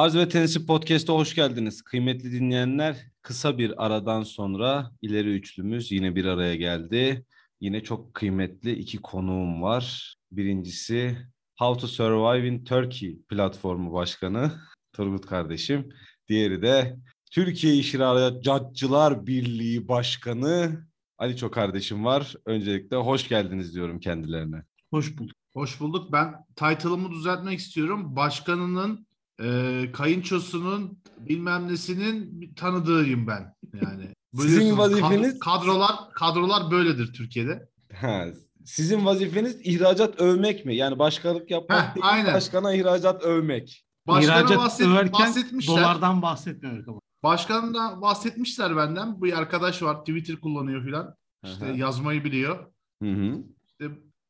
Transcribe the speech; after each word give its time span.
Arz 0.00 0.16
ve 0.16 0.28
Tenisi 0.28 0.66
Podcast'a 0.66 1.12
hoş 1.12 1.34
geldiniz. 1.34 1.82
Kıymetli 1.82 2.32
dinleyenler, 2.32 2.96
kısa 3.22 3.58
bir 3.58 3.84
aradan 3.86 4.22
sonra 4.22 4.90
ileri 5.02 5.34
üçlümüz 5.34 5.92
yine 5.92 6.16
bir 6.16 6.24
araya 6.24 6.56
geldi. 6.56 7.26
Yine 7.60 7.82
çok 7.82 8.14
kıymetli 8.14 8.72
iki 8.72 8.98
konuğum 8.98 9.62
var. 9.62 10.14
Birincisi 10.32 11.16
How 11.58 11.80
to 11.80 11.86
Survive 11.86 12.48
in 12.48 12.64
Turkey 12.64 13.18
platformu 13.28 13.92
başkanı 13.92 14.52
Turgut 14.92 15.26
kardeşim. 15.26 15.88
Diğeri 16.28 16.62
de 16.62 16.96
Türkiye 17.30 17.74
İhracatçılar 17.74 19.26
Birliği 19.26 19.88
Başkanı 19.88 20.86
Ali 21.18 21.36
Çok 21.36 21.54
kardeşim 21.54 22.04
var. 22.04 22.34
Öncelikle 22.46 22.96
hoş 22.96 23.28
geldiniz 23.28 23.74
diyorum 23.74 24.00
kendilerine. 24.00 24.62
Hoş 24.90 25.18
bulduk. 25.18 25.36
Hoş 25.52 25.80
bulduk. 25.80 26.12
Ben 26.12 26.34
title'ımı 26.56 27.10
düzeltmek 27.10 27.58
istiyorum. 27.58 28.16
Başkanının 28.16 29.09
e, 29.42 29.92
kayınçosunun 29.92 31.02
bilmem 31.18 31.68
nesinin 31.68 32.52
tanıdığıyım 32.54 33.26
ben. 33.26 33.54
Yani 33.82 34.08
Sizin 34.36 34.78
vazifeniz 34.78 35.38
kadrolar 35.38 35.96
kadrolar 36.14 36.70
böyledir 36.70 37.12
Türkiye'de. 37.12 37.68
Ha, 37.94 38.26
sizin 38.64 39.04
vazifeniz 39.04 39.60
ihracat 39.64 40.20
övmek 40.20 40.64
mi? 40.66 40.76
Yani 40.76 40.98
başkanlık 40.98 41.50
yapmak 41.50 41.90
Heh, 41.90 41.94
değil, 41.94 42.06
aynen. 42.06 42.34
başkana 42.34 42.74
ihracat 42.74 43.22
övmek. 43.22 43.84
Başkana 44.06 44.38
İhracat 44.38 44.58
bahset, 44.58 44.86
överken 44.86 45.12
bahsetmişler. 45.12 45.76
dolardan 45.76 46.22
bahsetmiyoruz 46.22 46.88
ama. 46.88 47.00
Başkandan 47.22 48.02
bahsetmişler 48.02 48.76
benden. 48.76 49.20
Bu 49.20 49.26
arkadaş 49.36 49.82
var 49.82 50.00
Twitter 50.00 50.36
kullanıyor 50.36 50.84
filan. 50.84 51.14
İşte 51.44 51.64
Aha. 51.66 51.72
yazmayı 51.76 52.24
biliyor. 52.24 52.66
Hı 53.02 53.12
hı. 53.12 53.38
İşte 53.66 53.84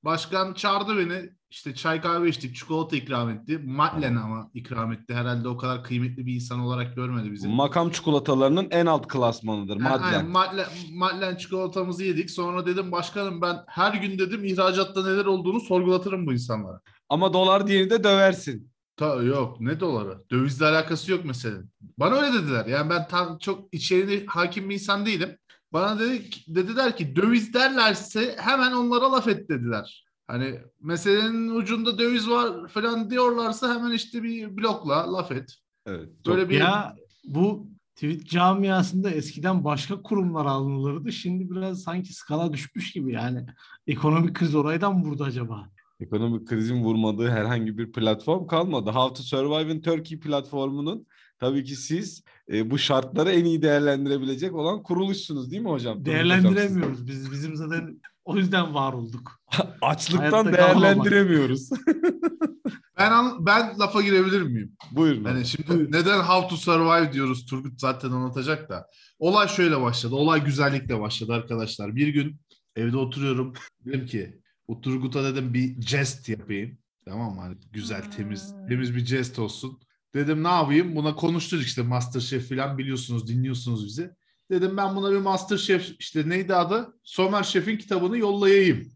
başkan 0.04 0.54
çağırdı 0.54 0.98
beni. 0.98 1.30
İşte 1.50 1.74
çay 1.74 2.00
kahve 2.00 2.28
içtik. 2.28 2.56
Çikolata 2.56 2.96
ikram 2.96 3.30
etti. 3.30 3.58
Madlen 3.64 4.16
ama 4.16 4.50
ikram 4.54 4.92
etti. 4.92 5.14
Herhalde 5.14 5.48
o 5.48 5.56
kadar 5.56 5.84
kıymetli 5.84 6.26
bir 6.26 6.34
insan 6.34 6.60
olarak 6.60 6.96
görmedi 6.96 7.32
bizi. 7.32 7.48
Makam 7.48 7.90
çikolatalarının 7.90 8.68
en 8.70 8.86
alt 8.86 9.08
klasmanıdır. 9.08 9.76
Yani 9.76 9.82
Madlen. 9.82 10.02
aynen, 10.02 10.30
Madlen, 10.30 10.66
Madlen 10.92 11.36
çikolatamızı 11.36 12.04
yedik. 12.04 12.30
Sonra 12.30 12.66
dedim 12.66 12.92
başkanım 12.92 13.42
ben 13.42 13.56
her 13.66 13.94
gün 13.94 14.18
dedim 14.18 14.44
ihracatta 14.44 15.04
neler 15.04 15.24
olduğunu 15.24 15.60
sorgulatırım 15.60 16.26
bu 16.26 16.32
insanlara. 16.32 16.80
Ama 17.08 17.32
dolar 17.32 17.66
diğerini 17.66 17.90
de 17.90 18.04
döversin. 18.04 18.70
Ta, 18.96 19.14
yok 19.14 19.60
ne 19.60 19.80
doları? 19.80 20.18
Dövizle 20.30 20.66
alakası 20.66 21.12
yok 21.12 21.24
meselenin. 21.24 21.70
Bana 21.98 22.14
öyle 22.14 22.38
dediler. 22.38 22.66
Yani 22.66 22.90
ben 22.90 23.08
tam 23.08 23.38
çok 23.38 23.74
içeriğine 23.74 24.26
hakim 24.26 24.68
bir 24.68 24.74
insan 24.74 25.06
değilim. 25.06 25.38
Bana 25.72 25.98
dedi, 26.00 26.22
dediler 26.48 26.96
ki 26.96 27.16
döviz 27.16 27.54
derlerse 27.54 28.36
hemen 28.38 28.72
onlara 28.72 29.12
laf 29.12 29.28
et 29.28 29.48
dediler. 29.48 30.04
Hani 30.30 30.54
meselenin 30.80 31.48
ucunda 31.48 31.98
döviz 31.98 32.30
var 32.30 32.68
falan 32.68 33.10
diyorlarsa 33.10 33.74
hemen 33.74 33.92
işte 33.92 34.22
bir 34.22 34.56
blokla 34.56 35.12
laf 35.12 35.32
et. 35.32 35.54
Evet. 35.86 36.08
Böyle 36.26 36.48
bir 36.48 36.58
Ya 36.58 36.96
bu 37.24 37.66
tweet 37.94 38.26
camiasında 38.26 39.10
eskiden 39.10 39.64
başka 39.64 40.02
kurumlar 40.02 40.46
alınırdı. 40.46 41.12
Şimdi 41.12 41.50
biraz 41.50 41.82
sanki 41.82 42.14
skala 42.14 42.52
düşmüş 42.52 42.92
gibi 42.92 43.12
yani. 43.12 43.46
Ekonomik 43.86 44.34
kriz 44.34 44.54
oraydan 44.54 44.98
mı 44.98 45.04
vurdu 45.04 45.24
acaba? 45.24 45.68
Ekonomik 46.00 46.48
krizin 46.48 46.82
vurmadığı 46.82 47.28
herhangi 47.28 47.78
bir 47.78 47.92
platform 47.92 48.46
kalmadı. 48.46 48.90
How 48.90 49.14
to 49.14 49.22
Survive 49.22 49.72
in 49.72 49.80
Turkey 49.80 50.20
platformunun 50.20 51.06
tabii 51.38 51.64
ki 51.64 51.76
siz 51.76 52.24
e, 52.52 52.70
bu 52.70 52.78
şartları 52.78 53.30
en 53.30 53.44
iyi 53.44 53.62
değerlendirebilecek 53.62 54.54
olan 54.54 54.82
kuruluşsunuz 54.82 55.50
değil 55.50 55.62
mi 55.62 55.70
hocam, 55.70 56.04
Değerlendiremiyoruz. 56.04 57.06
Biz 57.06 57.32
bizim 57.32 57.56
zaten 57.56 58.00
o 58.30 58.36
yüzden 58.36 58.74
var 58.74 58.92
olduk. 58.92 59.40
Açlıktan 59.82 60.30
Hayatta 60.30 60.52
değerlendiremiyoruz. 60.52 61.70
ben 62.98 63.10
an- 63.10 63.46
ben 63.46 63.78
lafa 63.78 64.02
girebilir 64.02 64.42
miyim? 64.42 64.76
Buyurun. 64.92 65.24
Yani 65.24 65.46
şimdi 65.46 65.92
neden 65.92 66.20
How 66.20 66.48
to 66.48 66.56
Survive 66.56 67.12
diyoruz 67.12 67.46
Turgut 67.46 67.80
zaten 67.80 68.10
anlatacak 68.10 68.68
da. 68.68 68.86
Olay 69.18 69.48
şöyle 69.48 69.80
başladı. 69.80 70.14
Olay 70.14 70.44
güzellikle 70.44 71.00
başladı 71.00 71.32
arkadaşlar. 71.32 71.96
Bir 71.96 72.08
gün 72.08 72.40
evde 72.76 72.96
oturuyorum. 72.96 73.52
Dedim 73.86 74.06
ki 74.06 74.40
bu 74.68 74.80
Turgut'a 74.80 75.24
dedim 75.24 75.54
bir 75.54 75.82
jest 75.82 76.28
yapayım. 76.28 76.78
Tamam 77.04 77.34
mı? 77.34 77.40
Hani 77.40 77.56
güzel 77.72 78.10
temiz 78.10 78.54
temiz 78.68 78.96
bir 78.96 79.06
jest 79.06 79.38
olsun. 79.38 79.80
Dedim 80.14 80.44
ne 80.44 80.48
yapayım? 80.48 80.96
Buna 80.96 81.14
konuştuk 81.14 81.62
işte 81.62 81.82
Masterchef 81.82 82.48
falan 82.48 82.78
biliyorsunuz 82.78 83.28
dinliyorsunuz 83.28 83.86
bizi. 83.86 84.10
Dedim 84.50 84.76
ben 84.76 84.96
buna 84.96 85.12
bir 85.12 85.16
Masterchef 85.16 85.90
işte 85.98 86.28
neydi 86.28 86.54
adı? 86.54 86.98
Somer 87.04 87.42
Şef'in 87.42 87.76
kitabını 87.76 88.18
yollayayım. 88.18 88.92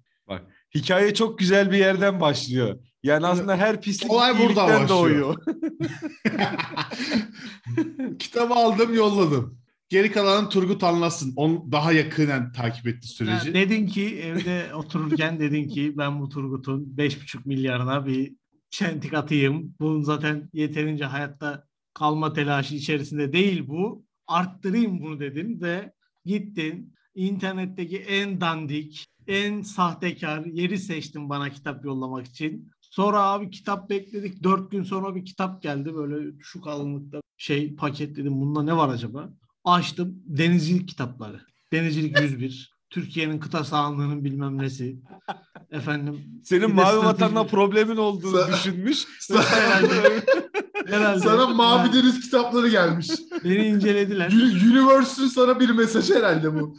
Hikaye 0.74 1.14
çok 1.14 1.38
güzel 1.38 1.72
bir 1.72 1.78
yerden 1.78 2.20
başlıyor. 2.20 2.78
Yani 3.02 3.26
aslında 3.26 3.56
her 3.56 3.80
pislik 3.80 4.12
Olay 4.12 4.38
burada 4.38 4.66
başlıyor. 4.66 4.88
doğuyor. 4.88 5.36
Kitabı 8.18 8.54
aldım 8.54 8.94
yolladım. 8.94 9.58
Geri 9.88 10.12
kalanı 10.12 10.48
Turgut 10.48 10.84
anlasın. 10.84 11.32
Onu 11.36 11.72
daha 11.72 11.92
yakinen 11.92 12.52
takip 12.52 12.86
etti 12.86 13.08
süreci. 13.08 13.48
Ya 13.48 13.54
dedin 13.54 13.86
ki 13.86 14.18
evde 14.18 14.74
otururken 14.74 15.40
dedin 15.40 15.68
ki 15.68 15.92
ben 15.96 16.20
bu 16.20 16.28
Turgut'un 16.28 16.94
5,5 16.96 17.38
milyarına 17.44 18.06
bir 18.06 18.32
çentik 18.70 19.14
atayım. 19.14 19.74
Bunun 19.80 20.02
zaten 20.02 20.50
yeterince 20.52 21.04
hayatta 21.04 21.64
kalma 21.94 22.32
telaşı 22.32 22.74
içerisinde 22.74 23.32
değil 23.32 23.68
bu. 23.68 24.04
Arttırayım 24.26 25.00
bunu 25.00 25.20
dedin 25.20 25.60
ve 25.60 25.92
gittin 26.24 26.94
internetteki 27.14 27.98
en 27.98 28.40
dandik, 28.40 29.06
en 29.26 29.62
sahtekar 29.62 30.44
yeri 30.44 30.78
seçtin 30.78 31.28
bana 31.28 31.50
kitap 31.50 31.84
yollamak 31.84 32.26
için. 32.26 32.70
Sonra 32.80 33.22
abi 33.22 33.50
kitap 33.50 33.90
bekledik. 33.90 34.42
Dört 34.42 34.70
gün 34.70 34.82
sonra 34.82 35.14
bir 35.14 35.24
kitap 35.24 35.62
geldi 35.62 35.94
böyle 35.94 36.32
şu 36.40 36.60
kalınlıkta 36.60 37.20
şey 37.36 37.76
paketledim. 37.76 38.40
Bunda 38.40 38.62
ne 38.62 38.76
var 38.76 38.88
acaba? 38.88 39.30
Açtım. 39.64 40.22
Denizcilik 40.26 40.88
kitapları. 40.88 41.40
Denizcilik 41.72 42.20
101. 42.20 42.74
Türkiye'nin 42.90 43.38
kıta 43.38 43.64
sahanlığının 43.64 44.24
bilmem 44.24 44.58
nesi. 44.58 44.96
Efendim. 45.70 46.20
Senin 46.44 46.74
mavi 46.74 46.86
strateji- 46.86 47.04
vatanla 47.04 47.46
problemin 47.46 47.96
olduğunu 47.96 48.48
düşünmüş. 48.52 49.06
Herhalde. 50.86 51.20
Sana 51.20 51.46
Mavi 51.46 51.92
Deniz 51.92 52.20
kitapları 52.20 52.68
gelmiş. 52.68 53.08
Beni 53.44 53.66
incelediler. 53.66 54.30
Uni- 54.32 54.70
Universe'ün 54.72 55.26
sana 55.26 55.60
bir 55.60 55.70
mesaj 55.70 56.10
herhalde 56.10 56.54
bu. 56.60 56.76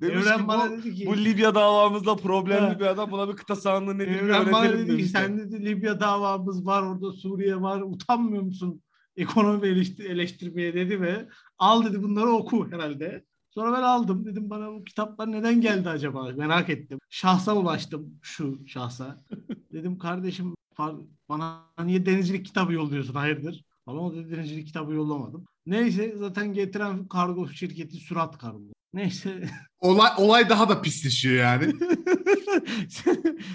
Demiş 0.00 0.26
Evren 0.26 0.38
ki 0.38 0.48
bana 0.48 0.70
bu, 0.70 0.76
dedi 0.76 0.94
ki 0.94 1.06
bu 1.06 1.16
Libya 1.16 1.54
davamızda 1.54 2.16
problemli 2.16 2.80
bir 2.80 2.86
adam. 2.86 3.10
Buna 3.10 3.28
bir 3.28 3.36
kıta 3.36 3.56
sahanlığı 3.56 3.98
bir 3.98 4.06
Evren 4.06 4.52
bana 4.52 4.72
dedi 4.72 4.96
ki 4.96 5.04
sen 5.04 5.38
dedi 5.38 5.64
Libya 5.64 6.00
davamız 6.00 6.66
var 6.66 6.82
orada 6.82 7.12
Suriye 7.12 7.60
var 7.60 7.80
utanmıyor 7.80 8.42
musun 8.42 8.82
ekonomi 9.16 9.66
eleştir- 9.68 10.04
eleştirmeye 10.08 10.74
dedi 10.74 11.00
ve 11.00 11.28
al 11.58 11.84
dedi 11.84 12.02
bunları 12.02 12.28
oku 12.30 12.68
herhalde. 12.70 13.24
Sonra 13.50 13.72
ben 13.78 13.82
aldım 13.82 14.26
dedim 14.26 14.50
bana 14.50 14.72
bu 14.72 14.84
kitaplar 14.84 15.32
neden 15.32 15.60
geldi 15.60 15.88
acaba 15.88 16.30
merak 16.36 16.70
ettim. 16.70 16.98
Şahsa 17.10 17.54
ulaştım 17.56 18.18
şu 18.22 18.60
şahsa. 18.66 19.24
Dedim 19.72 19.98
kardeşim 19.98 20.54
bana 21.28 21.64
niye 21.84 22.06
denizcilik 22.06 22.46
kitabı 22.46 22.72
yolluyorsun 22.72 23.14
hayırdır? 23.14 23.64
Ama 23.86 24.00
o 24.00 24.14
dedi 24.14 24.36
denizcilik 24.36 24.66
kitabı 24.66 24.92
yollamadım. 24.92 25.44
Neyse 25.66 26.14
zaten 26.18 26.52
getiren 26.52 27.08
kargo 27.08 27.48
şirketi 27.48 27.96
Sürat 27.96 28.38
Kargo. 28.38 28.72
Neyse 28.94 29.48
Olay, 29.80 30.10
olay 30.16 30.48
daha 30.48 30.68
da 30.68 30.82
pisleşiyor 30.82 31.34
yani. 31.36 31.64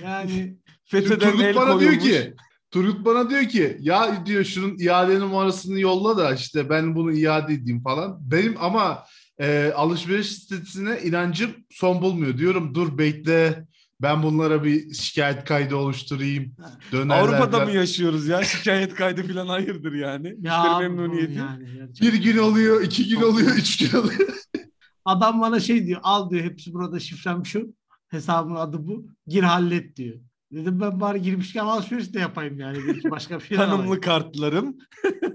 yani 0.03 0.57
FETÖ'den 0.85 1.31
Turgut 1.31 1.43
el 1.43 1.55
bana 1.55 1.79
diyor 1.79 1.91
koyulmuş. 1.91 2.09
ki 2.09 2.33
Turgut 2.71 3.05
bana 3.05 3.29
diyor 3.29 3.43
ki 3.43 3.77
ya 3.79 4.25
diyor 4.25 4.43
şunun 4.43 4.77
iade 4.77 5.19
numarasını 5.19 5.79
yolla 5.79 6.17
da 6.17 6.33
işte 6.33 6.69
ben 6.69 6.95
bunu 6.95 7.13
iade 7.13 7.53
edeyim 7.53 7.81
falan. 7.83 8.17
Benim 8.31 8.55
ama 8.59 9.03
e, 9.39 9.71
alışveriş 9.75 10.27
sitesine 10.27 11.01
inancım 11.03 11.51
son 11.71 12.01
bulmuyor. 12.01 12.37
Diyorum 12.37 12.75
dur 12.75 12.97
bekle 12.97 13.65
ben 14.01 14.23
bunlara 14.23 14.63
bir 14.63 14.93
şikayet 14.93 15.43
kaydı 15.45 15.75
oluşturayım. 15.75 16.55
Dönerler 16.91 17.19
Avrupa'da 17.23 17.65
mı 17.65 17.71
yaşıyoruz 17.71 18.27
ya? 18.27 18.43
Şikayet 18.43 18.93
kaydı 18.95 19.27
falan 19.27 19.47
hayırdır 19.47 19.93
yani. 19.93 20.27
ya 20.39 20.63
Müşteri 20.63 20.89
memnuniyeti. 20.89 21.33
yani 21.33 21.65
gerçekten. 21.73 22.07
Bir 22.07 22.13
gün 22.23 22.37
oluyor, 22.37 22.81
iki 22.81 23.07
gün 23.07 23.21
oluyor, 23.21 23.55
üç 23.55 23.77
gün 23.77 23.99
oluyor. 23.99 24.29
Adam 25.05 25.41
bana 25.41 25.59
şey 25.59 25.85
diyor 25.87 25.99
al 26.03 26.29
diyor 26.29 26.43
hepsi 26.43 26.73
burada 26.73 26.99
şifrem 26.99 27.45
şu 27.45 27.73
hesabın 28.07 28.55
adı 28.55 28.87
bu 28.87 29.05
gir 29.27 29.43
hallet 29.43 29.95
diyor. 29.97 30.15
Dedim 30.51 30.79
ben 30.81 30.99
bari 30.99 31.21
girmişken 31.21 31.65
alışveriş 31.65 32.13
de 32.13 32.19
yapayım 32.19 32.59
yani 32.59 32.77
belki 32.87 33.11
başka 33.11 33.39
bir 33.39 33.43
şey 33.43 33.57
Tanımlı 33.57 34.01
kartlarım. 34.01 34.77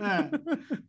He, 0.00 0.30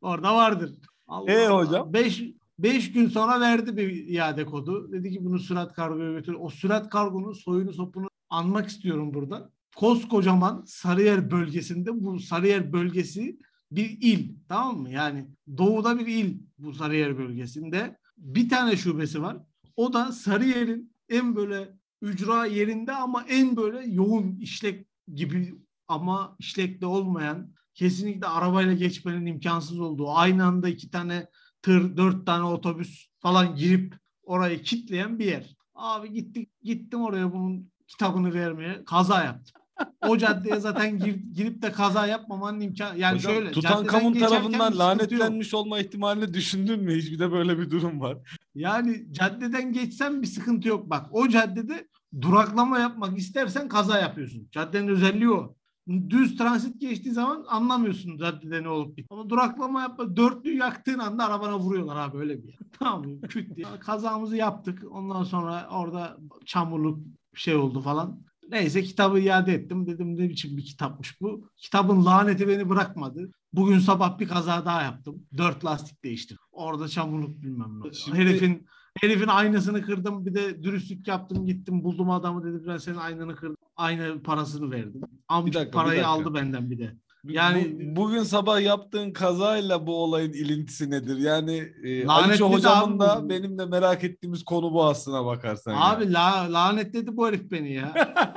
orada 0.01 0.35
vardır. 0.35 0.71
Allah 1.07 1.31
E 1.31 1.47
Allah. 1.47 1.67
hocam? 1.67 1.93
Beş, 1.93 2.23
beş 2.59 2.91
gün 2.91 3.07
sonra 3.07 3.39
verdi 3.39 3.77
bir 3.77 4.07
iade 4.07 4.45
kodu. 4.45 4.91
Dedi 4.91 5.11
ki 5.11 5.25
bunu 5.25 5.39
sürat 5.39 5.73
kargoya 5.73 6.11
götür. 6.11 6.35
O 6.39 6.49
sürat 6.49 6.89
kargonun 6.89 7.33
soyunu 7.33 7.73
sopunu 7.73 8.09
anmak 8.29 8.67
istiyorum 8.69 9.13
burada. 9.13 9.51
Koskocaman 9.75 10.63
Sarıyer 10.67 11.31
bölgesinde 11.31 12.03
bu 12.03 12.19
Sarıyer 12.19 12.73
bölgesi 12.73 13.39
bir 13.71 13.97
il 14.01 14.35
tamam 14.49 14.77
mı? 14.77 14.89
Yani 14.89 15.27
doğuda 15.57 15.99
bir 15.99 16.07
il 16.07 16.39
bu 16.57 16.73
Sarıyer 16.73 17.17
bölgesinde. 17.17 17.97
Bir 18.17 18.49
tane 18.49 18.77
şubesi 18.77 19.21
var. 19.21 19.37
O 19.75 19.93
da 19.93 20.11
Sarıyer'in 20.11 20.93
en 21.09 21.35
böyle 21.35 21.77
ücra 22.01 22.45
yerinde 22.45 22.91
ama 22.91 23.25
en 23.29 23.57
böyle 23.57 23.91
yoğun 23.91 24.35
işlek 24.35 24.87
gibi 25.15 25.55
ama 25.87 26.35
işlekte 26.39 26.85
olmayan 26.85 27.53
kesinlikle 27.73 28.27
arabayla 28.27 28.73
geçmenin 28.73 29.25
imkansız 29.25 29.79
olduğu, 29.79 30.11
aynı 30.11 30.45
anda 30.45 30.69
iki 30.69 30.89
tane 30.89 31.27
tır, 31.63 31.97
dört 31.97 32.25
tane 32.25 32.43
otobüs 32.43 33.07
falan 33.19 33.55
girip 33.55 33.95
orayı 34.23 34.61
kitleyen 34.61 35.19
bir 35.19 35.25
yer. 35.25 35.55
Abi 35.75 36.11
gittik, 36.13 36.49
gittim 36.63 37.01
oraya 37.01 37.33
bunun 37.33 37.71
kitabını 37.87 38.33
vermeye. 38.33 38.83
Kaza 38.85 39.23
yaptım. 39.23 39.61
O 40.07 40.17
caddeye 40.17 40.59
zaten 40.59 40.99
gir, 40.99 41.15
girip 41.33 41.61
de 41.61 41.71
kaza 41.71 42.07
yapmamanın 42.07 42.61
imkanı 42.61 42.99
yani 42.99 43.15
Hocam, 43.15 43.33
şöyle 43.33 43.51
Tutankamon 43.51 44.13
tarafından 44.13 44.41
sıkıntı 44.41 44.63
yok. 44.63 44.79
lanetlenmiş 44.79 45.53
olma 45.53 45.79
ihtimalini 45.79 46.33
düşündün 46.33 46.83
mü? 46.83 46.95
Hiç 46.95 47.11
bir 47.11 47.19
de 47.19 47.31
böyle 47.31 47.59
bir 47.59 47.71
durum 47.71 48.01
var. 48.01 48.17
Yani 48.55 49.05
caddeden 49.11 49.73
geçsen 49.73 50.21
bir 50.21 50.27
sıkıntı 50.27 50.67
yok. 50.67 50.89
Bak 50.89 51.05
o 51.11 51.27
caddede 51.27 51.87
duraklama 52.21 52.79
yapmak 52.79 53.17
istersen 53.17 53.67
kaza 53.67 53.99
yapıyorsun. 53.99 54.47
Caddenin 54.51 54.87
özelliği 54.87 55.29
o. 55.31 55.55
Düz 55.87 56.37
transit 56.37 56.81
geçtiği 56.81 57.11
zaman 57.11 57.45
anlamıyorsun 57.49 58.17
caddede 58.17 58.63
ne 58.63 58.69
olup 58.69 58.97
bit. 58.97 59.07
Ama 59.09 59.29
duraklama 59.29 59.81
yapma. 59.81 60.15
Dörtlüyü 60.15 60.57
yaktığın 60.57 60.99
anda 60.99 61.25
arabana 61.25 61.59
vuruyorlar 61.59 61.95
abi 61.95 62.17
öyle 62.17 62.43
bir 62.43 62.47
yer. 62.47 62.57
tamam 62.79 63.05
mı? 63.09 63.21
Küt 63.21 63.55
diye. 63.55 63.67
Kazamızı 63.79 64.35
yaptık. 64.35 64.83
Ondan 64.91 65.23
sonra 65.23 65.67
orada 65.71 66.17
çamurluk 66.45 66.99
şey 67.35 67.55
oldu 67.55 67.81
falan. 67.81 68.21
Neyse 68.49 68.83
kitabı 68.83 69.19
iade 69.19 69.53
ettim. 69.53 69.87
Dedim 69.87 70.17
ne 70.17 70.29
biçim 70.29 70.57
bir 70.57 70.65
kitapmış 70.65 71.21
bu. 71.21 71.49
Kitabın 71.57 72.05
laneti 72.05 72.47
beni 72.47 72.69
bırakmadı. 72.69 73.31
Bugün 73.53 73.79
sabah 73.79 74.19
bir 74.19 74.27
kaza 74.27 74.65
daha 74.65 74.81
yaptım. 74.83 75.23
Dört 75.37 75.65
lastik 75.65 76.03
değiştirdim. 76.03 76.43
Orada 76.51 76.87
çamurluk 76.87 77.41
bilmem 77.41 77.79
ne. 77.83 77.93
Şimdi- 77.93 78.17
Herifin 78.17 78.65
herifin 79.01 79.27
aynasını 79.27 79.81
kırdım. 79.81 80.25
Bir 80.25 80.35
de 80.35 80.63
dürüstlük 80.63 81.07
yaptım. 81.07 81.45
Gittim 81.45 81.83
buldum 81.83 82.09
adamı 82.09 82.43
dedim 82.43 82.63
ben 82.67 82.77
senin 82.77 82.97
aynanı 82.97 83.35
kırdım. 83.35 83.57
Aynı 83.75 84.23
parasını 84.23 84.71
verdim. 84.71 85.01
Dakika, 85.31 85.65
bir 85.65 85.71
parayı 85.71 86.03
dakika. 86.03 86.07
aldı 86.09 86.33
benden 86.33 86.71
bir 86.71 86.79
de. 86.79 86.95
Yani- 87.23 87.77
bu- 87.79 87.95
bugün 88.01 88.23
sabah 88.23 88.61
yaptığın 88.61 89.11
kazayla 89.13 89.87
bu 89.87 89.95
olayın 90.03 90.33
ilintisi 90.33 90.91
nedir? 90.91 91.17
Yani 91.17 91.57
e, 91.83 92.07
de 92.07 92.43
hocamın 92.43 92.99
da 92.99 93.29
benim 93.29 93.57
de 93.57 93.65
merak 93.65 94.03
ettiğimiz 94.03 94.43
konu 94.43 94.73
bu 94.73 94.85
aslına 94.85 95.25
bakarsan. 95.25 95.71
yani. 95.71 95.83
Abi 95.83 96.13
la, 96.13 96.53
lanetledi 96.53 97.17
bu 97.17 97.27
herif 97.27 97.51
beni 97.51 97.73
ya. 97.73 97.93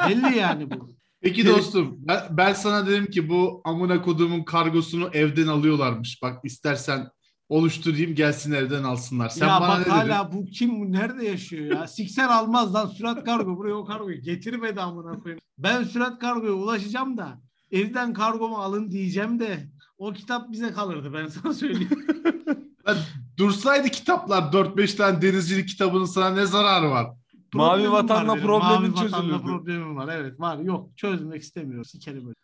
Belli 0.08 0.36
yani 0.38 0.70
bu. 0.70 0.96
Peki 1.20 1.42
Evet. 1.42 1.56
dostum 1.56 1.96
ben, 1.98 2.20
ben 2.30 2.52
sana 2.52 2.86
dedim 2.86 3.06
ki 3.06 3.28
bu 3.28 3.60
amına 3.64 4.02
kodumun 4.02 4.44
kargosunu 4.44 5.08
evden 5.12 5.46
alıyorlarmış. 5.46 6.22
Bak 6.22 6.44
istersen 6.44 7.08
oluşturayım 7.48 8.14
gelsin 8.14 8.52
evden 8.52 8.82
alsınlar. 8.84 9.28
Sen 9.28 9.48
ya 9.48 9.60
bana 9.60 9.68
bak 9.68 9.78
ne 9.78 9.84
dedin? 9.84 9.90
hala 9.94 10.32
bu 10.32 10.46
kim 10.46 10.80
bu 10.80 10.92
nerede 10.92 11.26
yaşıyor 11.26 11.76
ya? 11.76 11.86
Sikser 11.86 12.28
almaz 12.28 12.74
lan 12.74 12.86
sürat 12.86 13.24
kargo 13.24 13.56
buraya 13.56 13.74
o 13.74 13.84
kargoyu 13.84 14.20
getirmedi 14.20 14.80
amına 14.80 15.18
koyayım. 15.18 15.40
Ben 15.58 15.84
sürat 15.84 16.18
kargoya 16.18 16.52
ulaşacağım 16.52 17.16
da 17.16 17.40
evden 17.72 18.12
kargomu 18.12 18.56
alın 18.56 18.90
diyeceğim 18.90 19.40
de 19.40 19.68
o 19.98 20.12
kitap 20.12 20.52
bize 20.52 20.72
kalırdı 20.72 21.12
ben 21.14 21.26
sana 21.26 21.54
söyleyeyim. 21.54 22.06
Lan 22.88 22.96
Dursaydı 23.36 23.88
kitaplar 23.88 24.42
4-5 24.42 24.96
tane 24.96 25.22
denizcilik 25.22 25.68
kitabının 25.68 26.04
sana 26.04 26.30
ne 26.30 26.46
zararı 26.46 26.90
var? 26.90 27.06
Mavi 27.06 27.68
Problemim 27.70 27.92
var 27.92 28.02
vatanla 28.02 28.32
benim. 28.34 28.46
problemin 28.46 28.90
Mavi 28.90 28.92
vatanla 28.92 29.18
çözülürdü. 29.22 29.42
problemim 29.42 29.96
var 29.96 30.08
evet 30.16 30.40
var 30.40 30.58
yok 30.58 30.90
çözmek 30.96 31.42
istemiyorum 31.42 31.84
sikerim 31.84 32.26
öyle. 32.28 32.34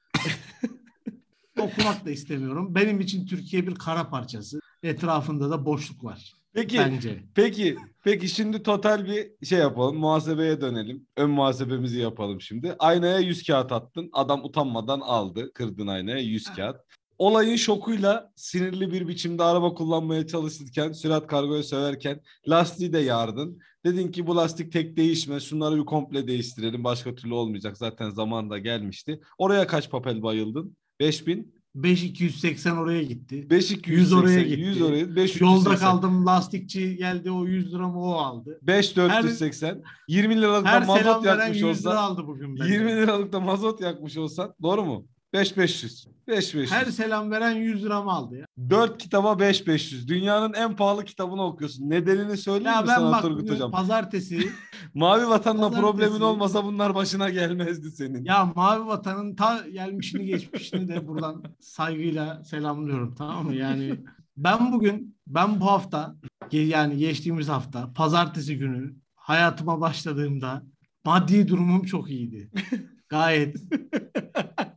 Okumak 1.61 2.05
da 2.07 2.11
istemiyorum. 2.11 2.75
Benim 2.75 3.01
için 3.01 3.27
Türkiye 3.27 3.67
bir 3.67 3.75
kara 3.75 4.09
parçası. 4.11 4.61
Etrafında 4.83 5.51
da 5.51 5.67
boşluk 5.67 6.05
var 6.05 6.35
Peki, 6.55 6.79
bence. 6.79 7.23
peki, 7.35 7.77
peki 8.05 8.29
şimdi 8.29 8.63
total 8.63 9.07
bir 9.07 9.47
şey 9.47 9.59
yapalım. 9.59 9.97
Muhasebeye 9.97 10.61
dönelim. 10.61 11.07
Ön 11.17 11.31
muhasebemizi 11.31 11.99
yapalım 12.01 12.41
şimdi. 12.41 12.77
Aynaya 12.79 13.19
100 13.19 13.43
kağıt 13.47 13.73
attın. 13.73 14.11
Adam 14.13 14.45
utanmadan 14.45 15.01
aldı. 15.01 15.53
Kırdın 15.53 15.87
aynaya 15.87 16.19
100 16.19 16.45
kağıt. 16.45 16.77
Olayın 17.19 17.57
şokuyla 17.57 18.33
sinirli 18.37 18.93
bir 18.93 19.09
biçimde 19.09 19.43
araba 19.43 19.75
kullanmaya 19.75 20.27
çalışırken, 20.27 20.93
sürat 20.93 21.27
kargoyu 21.27 21.63
söverken 21.63 22.21
lastiği 22.49 22.93
de 22.93 22.99
yardın. 22.99 23.59
Dedin 23.85 24.13
ki 24.13 24.27
bu 24.27 24.37
lastik 24.37 24.73
tek 24.73 24.97
değişmez. 24.97 25.43
Şunları 25.43 25.77
bir 25.77 25.85
komple 25.85 26.27
değiştirelim. 26.27 26.85
Başka 26.85 27.15
türlü 27.15 27.35
olmayacak. 27.35 27.79
Zaten 27.79 28.11
zaman 28.11 28.51
da 28.51 28.59
gelmişti. 28.59 29.21
Oraya 29.39 29.67
kaç 29.67 29.91
papel 29.91 30.23
bayıldın? 30.23 30.77
5000? 31.01 31.62
5280 31.75 32.77
oraya 32.77 33.03
gitti. 33.03 33.51
5280, 33.51 33.93
100 33.93 34.13
oraya 34.13 34.43
gitti. 34.43 34.61
100 34.61 34.83
oraya, 34.83 35.17
5 35.17 35.41
Yolda 35.41 35.77
kaldım 35.77 36.27
lastikçi 36.27 36.97
geldi 36.97 37.31
o 37.31 37.47
100 37.47 37.75
liramı 37.75 38.03
o 38.03 38.13
aldı. 38.13 38.59
5 38.63 38.97
480. 38.97 39.83
20 40.09 40.41
liralık 40.41 40.67
da 40.67 40.81
mazot 40.81 41.25
yakmış 41.25 41.57
100 41.57 41.63
lira 41.63 41.71
olsan. 41.71 41.97
aldı 41.97 42.27
bugün 42.27 42.57
benden. 42.57 42.73
20 42.73 42.97
liralık 42.97 43.33
da 43.33 43.41
mazot 43.41 43.81
yakmış 43.81 44.17
olsan. 44.17 44.55
Doğru 44.63 44.85
mu? 44.85 45.07
5 45.33 45.57
500. 45.57 46.07
5 46.29 46.55
500. 46.55 46.73
Her 46.73 46.85
selam 46.85 47.31
veren 47.31 47.51
100 47.53 47.85
liramı 47.85 48.13
aldı 48.13 48.37
ya. 48.39 48.47
4 48.71 48.99
kitaba 48.99 49.39
5 49.39 49.67
500. 49.67 50.09
Dünyanın 50.09 50.53
en 50.53 50.77
pahalı 50.77 51.05
kitabını 51.05 51.45
okuyorsun. 51.45 51.91
Nedenini 51.91 52.37
söyleyeyim 52.37 52.75
Ya 52.77 52.83
mi 52.83 52.89
ben 52.89 52.95
sana 52.95 53.13
bak 53.13 53.23
Turgut 53.23 53.41
bugün 53.43 53.55
Hocam? 53.55 53.71
pazartesi 53.71 54.49
Mavi 54.95 55.29
vatanla 55.29 55.67
Pazartesi- 55.67 55.81
problemin 55.81 56.21
olmasa 56.21 56.65
bunlar 56.65 56.95
başına 56.95 57.31
gelmezdi 57.31 57.91
senin. 57.91 58.25
ya 58.25 58.53
Mavi 58.57 58.87
Vatan'ın 58.87 59.35
ta 59.37 59.69
gelmişini 59.73 60.27
geçmişini 60.27 60.89
de 60.89 61.09
buradan 61.09 61.43
saygıyla 61.61 62.45
selamlıyorum 62.45 63.15
tamam 63.15 63.45
mı? 63.47 63.55
Yani 63.55 64.01
ben 64.37 64.73
bugün 64.73 65.17
ben 65.27 65.61
bu 65.61 65.67
hafta 65.67 66.17
yani 66.53 66.97
geçtiğimiz 66.99 67.49
hafta 67.49 67.93
pazartesi 67.93 68.59
günü 68.59 68.95
hayatıma 69.15 69.81
başladığımda 69.81 70.63
maddi 71.05 71.49
durumum 71.49 71.83
çok 71.85 72.11
iyiydi. 72.11 72.51
Gayet 73.09 73.57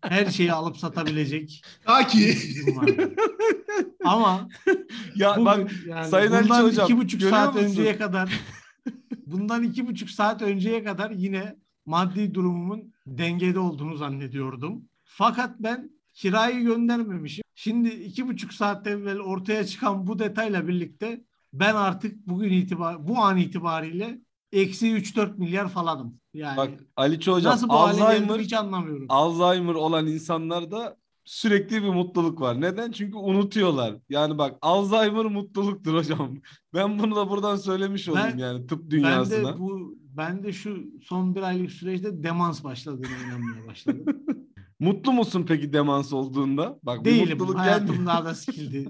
her 0.09 0.25
şeyi 0.25 0.53
alıp 0.53 0.77
satabilecek 0.77 1.63
Ta 1.85 2.07
ki. 2.07 2.37
Ama 4.03 4.47
ya 5.15 5.31
Bugün, 5.31 5.45
bak 5.45 5.71
yani 5.87 6.07
Sayın 6.07 6.31
Ali 6.31 6.43
bundan 6.43 6.63
Hocam, 6.63 6.85
iki 6.85 6.97
buçuk 6.97 7.21
saat 7.21 7.55
musun? 7.55 7.67
önceye 7.67 7.97
kadar 7.97 8.41
bundan 9.25 9.63
iki 9.63 9.87
buçuk 9.87 10.09
saat 10.09 10.41
önceye 10.41 10.83
kadar 10.83 11.11
yine 11.11 11.55
maddi 11.85 12.33
durumumun 12.33 12.93
dengede 13.07 13.59
olduğunu 13.59 13.95
zannediyordum. 13.97 14.83
Fakat 15.03 15.59
ben 15.59 15.89
kirayı 16.13 16.61
göndermemişim. 16.61 17.43
Şimdi 17.55 17.89
iki 17.89 18.27
buçuk 18.27 18.53
saat 18.53 18.87
evvel 18.87 19.19
ortaya 19.19 19.65
çıkan 19.65 20.07
bu 20.07 20.19
detayla 20.19 20.67
birlikte 20.67 21.23
ben 21.53 21.75
artık 21.75 22.27
bugün 22.27 22.49
itibar 22.53 23.07
bu 23.07 23.17
an 23.19 23.37
itibariyle 23.37 24.19
eksi 24.51 24.87
3-4 24.87 25.37
milyar 25.37 25.69
falanım. 25.69 26.19
Yani 26.35 26.57
bak 26.57 26.69
Aliço 26.95 27.33
Hocam 27.33 27.53
nasıl 27.53 27.69
bu 27.69 27.73
Alzheimer 27.73 28.39
hiç 28.39 28.53
anlamıyorum. 28.53 29.05
Alzheimer 29.09 29.73
olan 29.73 30.07
insanlarda 30.07 30.97
sürekli 31.25 31.83
bir 31.83 31.89
mutluluk 31.89 32.41
var. 32.41 32.61
Neden? 32.61 32.91
Çünkü 32.91 33.17
unutuyorlar. 33.17 33.95
Yani 34.09 34.37
bak 34.37 34.57
Alzheimer 34.61 35.25
mutluluktur 35.25 35.93
hocam. 35.93 36.37
Ben 36.73 36.99
bunu 36.99 37.15
da 37.15 37.29
buradan 37.29 37.55
söylemiş 37.55 38.07
Ben- 38.15 38.37
yani 38.37 38.67
tıp 38.67 38.83
Ben 38.83 38.91
dünyasına. 38.91 39.55
de 39.55 39.59
bu 39.59 39.95
ben 40.17 40.43
de 40.43 40.53
şu 40.53 40.83
son 41.03 41.35
bir 41.35 41.41
aylık 41.41 41.71
süreçte 41.71 42.23
demans 42.23 42.63
başladığına 42.63 43.17
inanmaya 43.27 43.67
başladım. 43.67 44.05
Mutlu 44.79 45.11
musun 45.13 45.45
peki 45.47 45.73
demans 45.73 46.13
olduğunda? 46.13 46.79
Bak 46.83 47.05
Değilim. 47.05 47.29
mutluluk 47.29 47.59
Hayatım 47.59 47.87
gelmiyor. 47.87 48.05
daha 48.07 48.25
da 48.25 48.35
sikildi. 48.35 48.89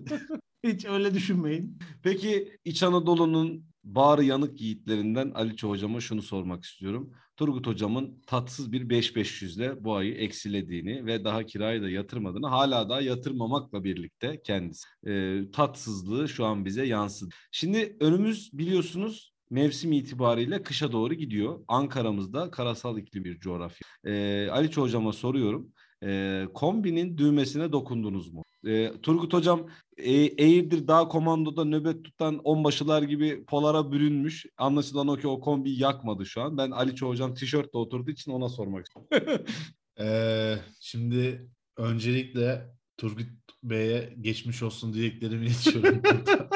Hiç 0.63 0.85
öyle 0.85 1.13
düşünmeyin. 1.13 1.79
Peki 2.03 2.57
İç 2.65 2.83
Anadolu'nun 2.83 3.65
bağrı 3.83 4.23
yanık 4.23 4.61
yiğitlerinden 4.61 5.31
Aliço 5.35 5.69
hocama 5.69 5.99
şunu 5.99 6.21
sormak 6.21 6.63
istiyorum. 6.63 7.11
Turgut 7.37 7.67
hocamın 7.67 8.21
tatsız 8.27 8.71
bir 8.71 8.89
5500 8.89 9.57
ile 9.57 9.83
bu 9.83 9.95
ayı 9.95 10.13
eksilediğini 10.13 11.05
ve 11.05 11.23
daha 11.23 11.43
kirayı 11.45 11.81
da 11.81 11.89
yatırmadığını 11.89 12.47
hala 12.47 12.89
daha 12.89 13.01
yatırmamakla 13.01 13.83
birlikte 13.83 14.41
kendisi 14.43 14.87
e, 15.07 15.41
tatsızlığı 15.51 16.29
şu 16.29 16.45
an 16.45 16.65
bize 16.65 16.85
yansıdı. 16.85 17.35
Şimdi 17.51 17.97
önümüz 17.99 18.49
biliyorsunuz 18.53 19.33
mevsim 19.49 19.91
itibariyle 19.91 20.63
kışa 20.63 20.91
doğru 20.91 21.13
gidiyor. 21.13 21.59
Ankara'mızda 21.67 22.51
karasal 22.51 22.97
iklim 22.97 23.23
bir 23.23 23.39
coğrafya. 23.39 23.87
E, 24.13 24.47
Aliço 24.51 24.81
hocama 24.81 25.13
soruyorum. 25.13 25.73
E, 26.05 26.43
kombinin 26.53 27.17
düğmesine 27.17 27.71
dokundunuz 27.71 28.33
mu? 28.33 28.43
E, 28.67 28.91
Turgut 29.01 29.33
hocam 29.33 29.67
e, 29.97 30.11
Eğirdir 30.11 30.87
Dağ 30.87 31.07
Komando'da 31.07 31.65
nöbet 31.65 32.03
tutan 32.03 32.37
onbaşılar 32.43 33.03
gibi 33.03 33.45
polara 33.45 33.91
bürünmüş. 33.91 34.45
Anlaşılan 34.57 35.07
o 35.07 35.17
ki 35.17 35.27
o 35.27 35.39
kombiyi 35.39 35.81
yakmadı 35.81 36.25
şu 36.25 36.41
an. 36.41 36.57
Ben 36.57 36.71
Aliço 36.71 37.07
hocam 37.07 37.33
tişörtle 37.33 37.79
oturduğu 37.79 38.11
için 38.11 38.31
ona 38.31 38.49
sormak 38.49 38.85
istiyorum. 38.85 39.45
Ee, 39.99 40.55
şimdi 40.79 41.49
öncelikle 41.77 42.69
Turgut 42.97 43.27
Bey'e 43.63 44.13
geçmiş 44.21 44.63
olsun 44.63 44.93
dileklerimi 44.93 45.45
iletiyorum. 45.45 46.01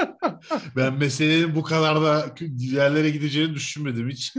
ben 0.76 0.94
meselenin 0.94 1.56
bu 1.56 1.64
kadar 1.64 2.02
da 2.02 2.36
yerlere 2.58 3.10
gideceğini 3.10 3.56
düşünmedim 3.56 4.10
hiç. 4.10 4.34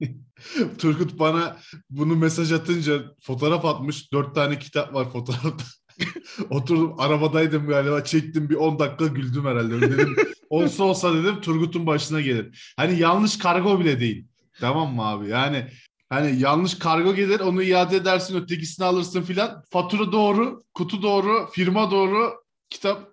Turgut 0.78 1.18
bana 1.18 1.56
bunu 1.90 2.16
mesaj 2.16 2.52
atınca 2.52 3.02
fotoğraf 3.22 3.64
atmış. 3.64 4.12
Dört 4.12 4.34
tane 4.34 4.58
kitap 4.58 4.94
var 4.94 5.10
fotoğrafta. 5.10 5.64
Oturdum 6.50 7.00
arabadaydım 7.00 7.66
galiba 7.66 8.04
çektim 8.04 8.50
bir 8.50 8.54
10 8.54 8.78
dakika 8.78 9.06
güldüm 9.06 9.44
herhalde. 9.44 9.80
Dedim, 9.80 10.16
olsa 10.50 10.84
olsa 10.84 11.14
dedim 11.14 11.40
Turgut'un 11.40 11.86
başına 11.86 12.20
gelir. 12.20 12.72
Hani 12.76 12.98
yanlış 12.98 13.38
kargo 13.38 13.80
bile 13.80 14.00
değil. 14.00 14.26
Tamam 14.60 14.94
mı 14.94 15.06
abi? 15.06 15.28
Yani 15.28 15.66
Hani 16.08 16.40
yanlış 16.40 16.78
kargo 16.78 17.14
gelir 17.14 17.40
onu 17.40 17.62
iade 17.62 17.96
edersin 17.96 18.36
ötekisini 18.36 18.86
alırsın 18.86 19.22
filan. 19.22 19.62
Fatura 19.70 20.12
doğru, 20.12 20.62
kutu 20.74 21.02
doğru, 21.02 21.48
firma 21.52 21.90
doğru, 21.90 22.34
kitap 22.70 23.12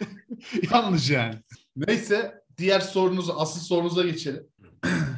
yanlış 0.72 1.10
yani. 1.10 1.34
Neyse 1.76 2.34
diğer 2.58 2.80
sorunuza, 2.80 3.36
asıl 3.36 3.60
sorunuza 3.60 4.04
geçelim. 4.04 4.46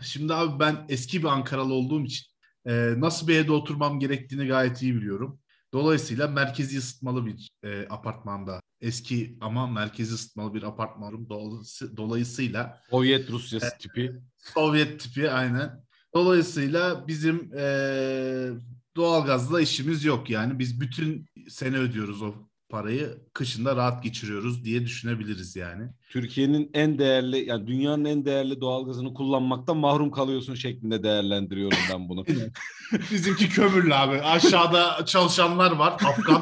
Şimdi 0.03 0.35
abi 0.35 0.61
ben 0.61 0.87
eski 0.89 1.19
bir 1.23 1.29
Ankaralı 1.29 1.75
olduğum 1.75 2.05
için 2.05 2.27
e, 2.67 2.95
nasıl 2.99 3.29
bir 3.29 3.35
evde 3.35 3.53
oturmam 3.53 4.01
gerektiğini 4.01 4.47
gayet 4.47 4.83
iyi 4.83 4.95
biliyorum. 4.95 5.41
Dolayısıyla 5.73 6.29
merkezi 6.29 6.79
ısıtmalı 6.79 7.27
bir 7.27 7.51
e, 7.65 7.87
apartmanda, 7.91 8.61
eski 8.81 9.39
ama 9.41 9.67
merkezi 9.67 10.15
ısıtmalı 10.15 10.55
bir 10.55 10.63
apartmanım. 10.63 11.29
Dolayısı- 11.31 11.97
Dolayısıyla 11.97 12.81
Sovyet 12.91 13.31
Rusyası 13.31 13.79
tipi. 13.79 14.13
Sovyet 14.39 15.01
tipi 15.01 15.31
aynen. 15.31 15.85
Dolayısıyla 16.15 17.09
bizim 17.09 17.51
eee 17.55 18.51
doğalgazla 18.97 19.61
işimiz 19.61 20.05
yok 20.05 20.31
yani. 20.31 20.59
Biz 20.59 20.81
bütün 20.81 21.27
sene 21.49 21.77
ödüyoruz 21.77 22.23
o 22.23 22.35
parayı. 22.69 23.19
Kışında 23.35 23.77
rahat 23.77 24.03
geçiriyoruz 24.03 24.65
diye 24.65 24.85
düşünebiliriz 24.85 25.57
yani. 25.57 25.89
Türkiye'nin 26.09 26.71
en 26.75 26.99
değerli 26.99 27.49
yani 27.49 27.67
dünyanın 27.67 28.05
en 28.05 28.25
değerli 28.25 28.61
doğalgazını 28.61 29.15
kullanmaktan 29.15 29.77
mahrum 29.77 30.11
kalıyorsun 30.11 30.55
şeklinde 30.55 31.03
değerlendiriyorum 31.03 31.79
ben 31.93 32.09
bunu. 32.09 32.25
Bizimki 33.13 33.49
kömürlü 33.49 33.95
abi. 33.95 34.21
Aşağıda 34.21 35.07
çalışanlar 35.07 35.73
var. 35.73 35.93
Afgan. 35.93 36.41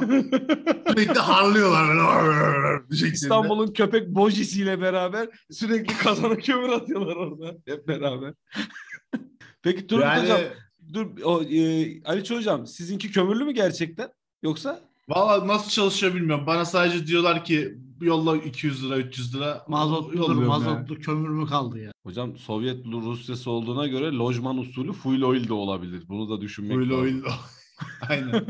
Sürekli 0.89 1.21
harlıyorlar. 1.21 2.83
İstanbul'un 3.13 3.73
köpek 3.73 4.09
bojisiyle 4.09 4.81
beraber 4.81 5.29
sürekli 5.51 5.99
kazana 5.99 6.37
kömür 6.37 6.69
atıyorlar 6.69 7.17
orada 7.17 7.57
hep 7.67 7.89
beraber. 7.89 8.35
Peki 9.63 9.87
Turgut 9.87 10.05
Yani 10.05 10.23
Hocam 10.23 10.41
dur 10.93 11.07
o, 11.25 11.43
e, 11.43 12.03
Ali 12.05 12.31
Hocam 12.31 12.67
sizinki 12.67 13.11
kömürlü 13.11 13.45
mü 13.45 13.53
gerçekten 13.53 14.09
yoksa 14.43 14.81
valla 15.09 15.49
nasıl 15.49 15.71
çalışıyor 15.71 16.15
bilmiyorum. 16.15 16.47
Bana 16.47 16.65
sadece 16.65 17.07
diyorlar 17.07 17.45
ki 17.45 17.75
yolla 18.01 18.37
200 18.37 18.85
lira 18.85 18.99
300 18.99 19.35
lira. 19.35 19.65
Yolluyorum 19.69 20.47
mazotlu 20.47 20.99
kömür 20.99 21.29
mü 21.29 21.47
kaldı 21.47 21.79
ya? 21.79 21.93
hocam 22.07 22.39
Sovyet 22.39 22.87
Rusyası 22.87 23.51
olduğuna 23.51 23.87
göre 23.87 24.13
lojman 24.13 24.59
usulü 24.59 24.93
fuel 24.93 25.23
oil 25.23 25.49
de 25.49 25.53
olabilir. 25.53 26.03
Bunu 26.09 26.31
da 26.31 26.41
düşünmek 26.41 26.77
Böyle 26.77 26.91
lazım. 26.91 27.03
oyun. 27.05 27.25
Aynen. 28.09 28.45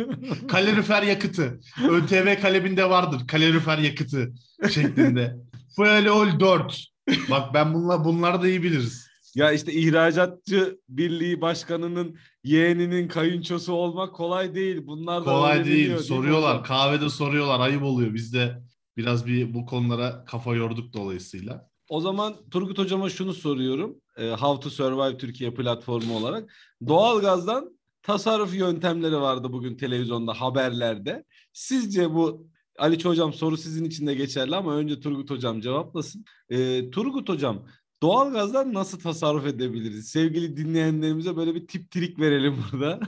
Kalorifer 0.49 1.03
yakıtı. 1.03 1.61
ÖTV 1.91 2.41
kaleminde 2.41 2.91
vardır. 2.91 3.27
Kalorifer 3.29 3.79
yakıtı 3.79 4.33
şeklinde. 4.71 5.37
Fuel 5.77 6.11
oil 6.11 6.41
4. 6.41 6.87
Bak 7.31 7.55
ben 7.55 7.75
bunlar 7.75 8.05
bunları 8.05 8.43
da 8.43 8.49
iyi 8.49 8.63
biliriz. 8.63 9.07
Ya 9.37 9.52
işte 9.52 9.73
ihracatçı 9.73 10.81
birliği 10.88 11.40
başkanının 11.40 12.16
yeğeninin 12.45 13.09
kayınçosu 13.09 13.73
olmak 13.73 14.14
kolay 14.14 14.55
değil. 14.55 14.87
Bunlar 14.87 15.21
da 15.21 15.25
Kolay 15.25 15.64
değil. 15.64 15.90
mi 15.93 15.99
Soruyorlar. 15.99 16.50
hocam? 16.50 16.62
Kahvede 16.62 17.09
soruyorlar. 17.09 17.61
Ayıp 17.61 17.83
oluyor. 17.83 18.14
Biz 18.14 18.35
de 18.35 18.62
biraz 18.97 19.26
bir 19.26 19.55
bu 19.55 19.66
konulara 19.66 20.25
kafa 20.25 20.55
yorduk 20.55 20.93
dolayısıyla. 20.93 21.71
O 21.88 22.00
zaman 22.00 22.35
Turgut 22.50 22.78
Hocama 22.78 23.11
şunu 23.11 23.35
soruyorum. 23.35 23.97
E, 24.16 24.31
How 24.31 24.61
to 24.62 24.71
Survive 24.71 25.19
Türkiye 25.19 25.55
platformu 25.55 26.16
olarak. 26.16 26.52
Doğalgazdan 26.88 27.78
tasarruf 28.02 28.55
yöntemleri 28.55 29.16
vardı 29.16 29.52
bugün 29.52 29.76
televizyonda 29.76 30.33
haberlerde. 30.40 31.25
Sizce 31.52 32.14
bu 32.14 32.47
Ali 32.78 33.05
Hocam 33.05 33.33
soru 33.33 33.57
sizin 33.57 33.85
için 33.85 34.07
de 34.07 34.14
geçerli 34.14 34.57
ama 34.57 34.76
önce 34.76 35.00
Turgut 35.00 35.31
Hocam 35.31 35.61
cevaplasın. 35.61 36.25
E, 36.50 36.90
Turgut 36.90 37.28
Hocam 37.28 37.66
doğalgazdan 38.03 38.75
nasıl 38.75 38.99
tasarruf 39.00 39.47
edebiliriz? 39.47 40.09
Sevgili 40.09 40.57
dinleyenlerimize 40.57 41.37
böyle 41.37 41.55
bir 41.55 41.67
tip 41.67 41.91
trik 41.91 42.19
verelim 42.21 42.57
burada. 42.73 43.00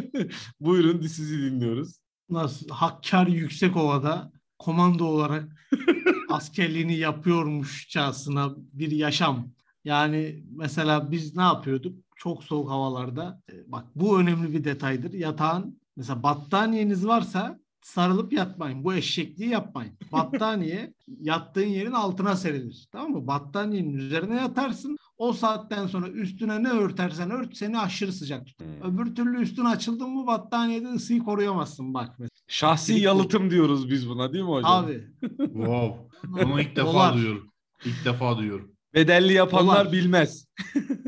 Buyurun 0.60 1.00
sizi 1.00 1.38
dinliyoruz. 1.38 1.98
Nasıl 2.30 2.68
Hakkari 2.68 3.32
Yüksekova'da 3.32 4.32
komando 4.58 5.04
olarak 5.04 5.56
askerliğini 6.28 6.96
yapıyormuşçasına 6.96 8.54
bir 8.56 8.90
yaşam. 8.90 9.50
Yani 9.84 10.44
mesela 10.50 11.10
biz 11.10 11.36
ne 11.36 11.42
yapıyorduk? 11.42 11.98
Çok 12.16 12.44
soğuk 12.44 12.70
havalarda. 12.70 13.42
e, 13.52 13.72
Bak 13.72 13.84
bu 13.94 14.20
önemli 14.20 14.52
bir 14.52 14.64
detaydır. 14.64 15.12
Yatağın 15.12 15.80
mesela 15.96 16.22
battaniyeniz 16.22 17.06
varsa 17.06 17.60
sarılıp 17.86 18.32
yatmayın. 18.32 18.84
Bu 18.84 18.94
eşekliği 18.94 19.50
yapmayın. 19.50 19.92
Battaniye 20.12 20.94
yattığın 21.20 21.66
yerin 21.66 21.92
altına 21.92 22.36
serilir. 22.36 22.88
Tamam 22.92 23.10
mı? 23.10 23.26
Battaniyenin 23.26 23.94
üzerine 23.94 24.34
yatarsın. 24.36 24.96
O 25.18 25.32
saatten 25.32 25.86
sonra 25.86 26.08
üstüne 26.08 26.62
ne 26.62 26.68
örtersen 26.68 27.30
ört 27.30 27.56
seni 27.56 27.78
aşırı 27.78 28.12
sıcak 28.12 28.46
tutar. 28.46 28.68
Hmm. 28.68 28.94
Öbür 28.98 29.14
türlü 29.14 29.42
üstün 29.42 29.64
açıldın 29.64 30.10
mı 30.10 30.26
battaniyede 30.26 30.88
ısıyı 30.88 31.20
koruyamazsın 31.20 31.94
bak. 31.94 32.08
mesela. 32.18 32.30
Şahsi 32.48 32.94
bu. 32.94 32.98
yalıtım 32.98 33.50
diyoruz 33.50 33.90
biz 33.90 34.08
buna 34.08 34.32
değil 34.32 34.44
mi 34.44 34.50
hocam? 34.50 34.72
Abi 34.84 35.04
Wow. 35.38 35.94
Bunu 36.24 36.60
ilk 36.60 36.76
defa 36.76 36.92
Dolar. 36.92 37.14
duyuyorum. 37.14 37.50
İlk 37.84 38.04
defa 38.04 38.38
duyuyorum. 38.38 38.72
Bedelli 38.94 39.32
yapanlar 39.32 39.80
Dolar. 39.84 39.92
bilmez. 39.92 40.46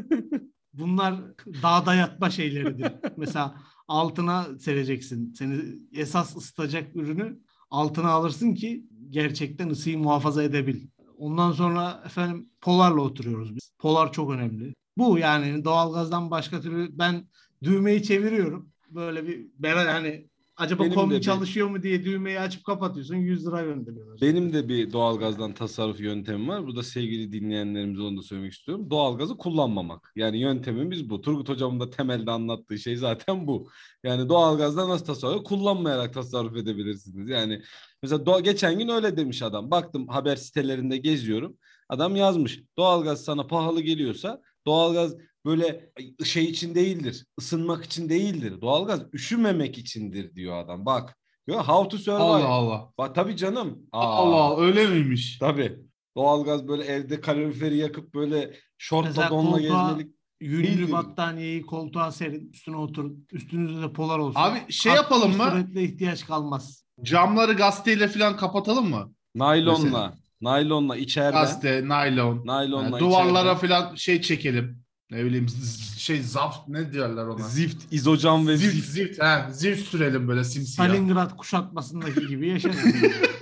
bunlar 0.73 1.15
dağda 1.63 1.95
yatma 1.95 2.31
şeyleridir. 2.31 2.93
Mesela 3.17 3.55
altına 3.89 4.59
sereceksin. 4.59 5.33
Seni 5.33 5.63
esas 5.93 6.37
ısıtacak 6.37 6.97
ürünü 6.97 7.39
altına 7.71 8.11
alırsın 8.11 8.55
ki 8.55 8.87
gerçekten 9.11 9.69
ısıyı 9.71 9.99
muhafaza 9.99 10.43
edebil. 10.43 10.87
Ondan 11.17 11.53
sonra 11.53 12.03
efendim 12.07 12.51
polarla 12.61 13.01
oturuyoruz 13.01 13.57
biz. 13.57 13.73
Polar 13.79 14.13
çok 14.13 14.31
önemli. 14.31 14.75
Bu 14.97 15.19
yani 15.19 15.65
doğalgazdan 15.65 16.31
başka 16.31 16.61
türlü 16.61 16.99
ben 16.99 17.29
düğmeyi 17.63 18.03
çeviriyorum. 18.03 18.73
Böyle 18.91 19.27
bir 19.27 19.47
ben 19.59 19.87
hani 19.87 20.29
acaba 20.59 20.83
Benim 20.83 20.95
kombi 20.95 21.15
bir- 21.15 21.21
çalışıyor 21.21 21.69
mu 21.69 21.83
diye 21.83 22.05
düğmeyi 22.05 22.41
açıp 22.41 22.65
kapatıyorsun 22.65 23.15
100 23.17 23.47
lira 23.47 23.63
gönderiyorlar. 23.63 24.21
Benim 24.23 24.53
de 24.53 24.69
bir 24.69 24.93
doğalgazdan 24.93 25.55
tasarruf 25.55 26.01
yöntemim 26.01 26.49
var. 26.49 26.67
Burada 26.67 26.83
sevgili 26.83 27.33
dinleyenlerimize 27.33 28.03
onu 28.03 28.17
da 28.19 28.23
söylemek 28.23 28.53
istiyorum. 28.53 28.91
Doğalgazı 28.91 29.37
kullanmamak. 29.37 30.13
Yani 30.17 30.39
yöntemimiz 30.41 31.11
bu. 31.11 31.21
Turgut 31.21 31.49
Hocam'ın 31.49 31.81
da 31.81 31.91
temelde 31.91 32.31
anlattığı 32.31 32.79
şey 32.79 32.97
zaten 32.97 33.47
bu. 33.47 33.69
Yani 34.05 34.29
doğalgazdan 34.29 34.89
nasıl 34.89 35.05
tasarruf? 35.05 35.45
Kullanmayarak 35.45 36.15
tasarruf 36.15 36.57
edebilirsiniz. 36.57 37.29
Yani 37.29 37.63
mesela 38.03 38.41
geçen 38.41 38.79
gün 38.79 38.89
öyle 38.89 39.17
demiş 39.17 39.43
adam. 39.43 39.71
Baktım 39.71 40.09
haber 40.09 40.37
sitelerinde 40.37 40.97
geziyorum. 40.97 41.57
Adam 41.89 42.17
yazmış. 42.17 42.61
Doğalgaz 42.79 43.25
sana 43.25 43.47
pahalı 43.47 43.81
geliyorsa 43.81 44.43
doğalgaz 44.67 45.15
böyle 45.47 45.91
şey 46.25 46.45
için 46.45 46.75
değildir. 46.75 47.27
ısınmak 47.41 47.85
için 47.85 48.09
değildir. 48.09 48.61
Doğalgaz 48.61 49.01
üşümemek 49.13 49.79
içindir 49.79 50.35
diyor 50.35 50.59
adam. 50.65 50.87
Bak. 50.87 51.17
Yo, 51.47 51.57
How 51.63 51.89
to 51.89 51.99
survive. 52.03 52.23
Allah 52.23 52.49
Allah. 52.49 52.91
Bak 52.99 53.15
tabii 53.15 53.37
canım. 53.37 53.79
Aa, 53.93 54.07
Allah 54.07 54.37
Allah 54.37 54.61
öyle 54.61 54.87
miymiş? 54.87 55.39
Tabii. 55.39 55.79
Doğalgaz 56.17 56.69
böyle 56.69 56.85
evde 56.85 57.21
kaloriferi 57.21 57.77
yakıp 57.77 58.15
böyle 58.15 58.57
şortla 58.79 59.31
donla 59.31 59.61
gezmelik. 59.61 60.13
Yünlü 60.41 60.93
battaniyeyi 60.93 61.63
koltuğa 61.63 62.13
serin, 62.13 62.51
üstüne 62.53 62.77
otur. 62.77 63.11
Üstünüzde 63.33 63.83
de 63.83 63.93
polar 63.93 64.19
olsun. 64.19 64.41
Abi 64.41 64.73
şey 64.73 64.93
Kat- 64.93 65.03
yapalım 65.03 65.37
mı? 65.37 65.51
Suretle 65.51 65.83
ihtiyaç 65.83 66.27
kalmaz. 66.27 66.85
Camları 67.03 67.53
gazeteyle 67.53 68.09
falan 68.09 68.37
kapatalım 68.37 68.91
mı? 68.91 69.13
Naylonla. 69.35 69.79
Mesela. 69.85 70.15
Naylonla 70.41 70.97
içeriden. 70.97 71.33
Gazete, 71.33 71.89
naylon. 71.89 72.47
Naylonla 72.47 72.85
Yani 72.85 73.01
duvarlara 73.01 73.53
içeriden. 73.53 73.83
falan 73.83 73.95
şey 73.95 74.21
çekelim. 74.21 74.83
Ne 75.11 75.25
bileyim 75.25 75.47
şey 75.97 76.23
zaft 76.23 76.69
ne 76.69 76.93
diyorlar 76.93 77.27
ona? 77.27 77.49
Zift, 77.49 77.93
izocam 77.93 78.49
ve 78.49 78.57
zift, 78.57 78.75
zift. 78.75 78.89
zift, 78.89 79.23
he, 79.23 79.53
zift 79.53 79.89
sürelim 79.89 80.29
böyle 80.29 80.45
simsiyah. 80.45 80.89
Stalingrad 80.89 81.37
kuşatmasındaki 81.37 82.27
gibi 82.27 82.49
yaşarız. 82.49 82.79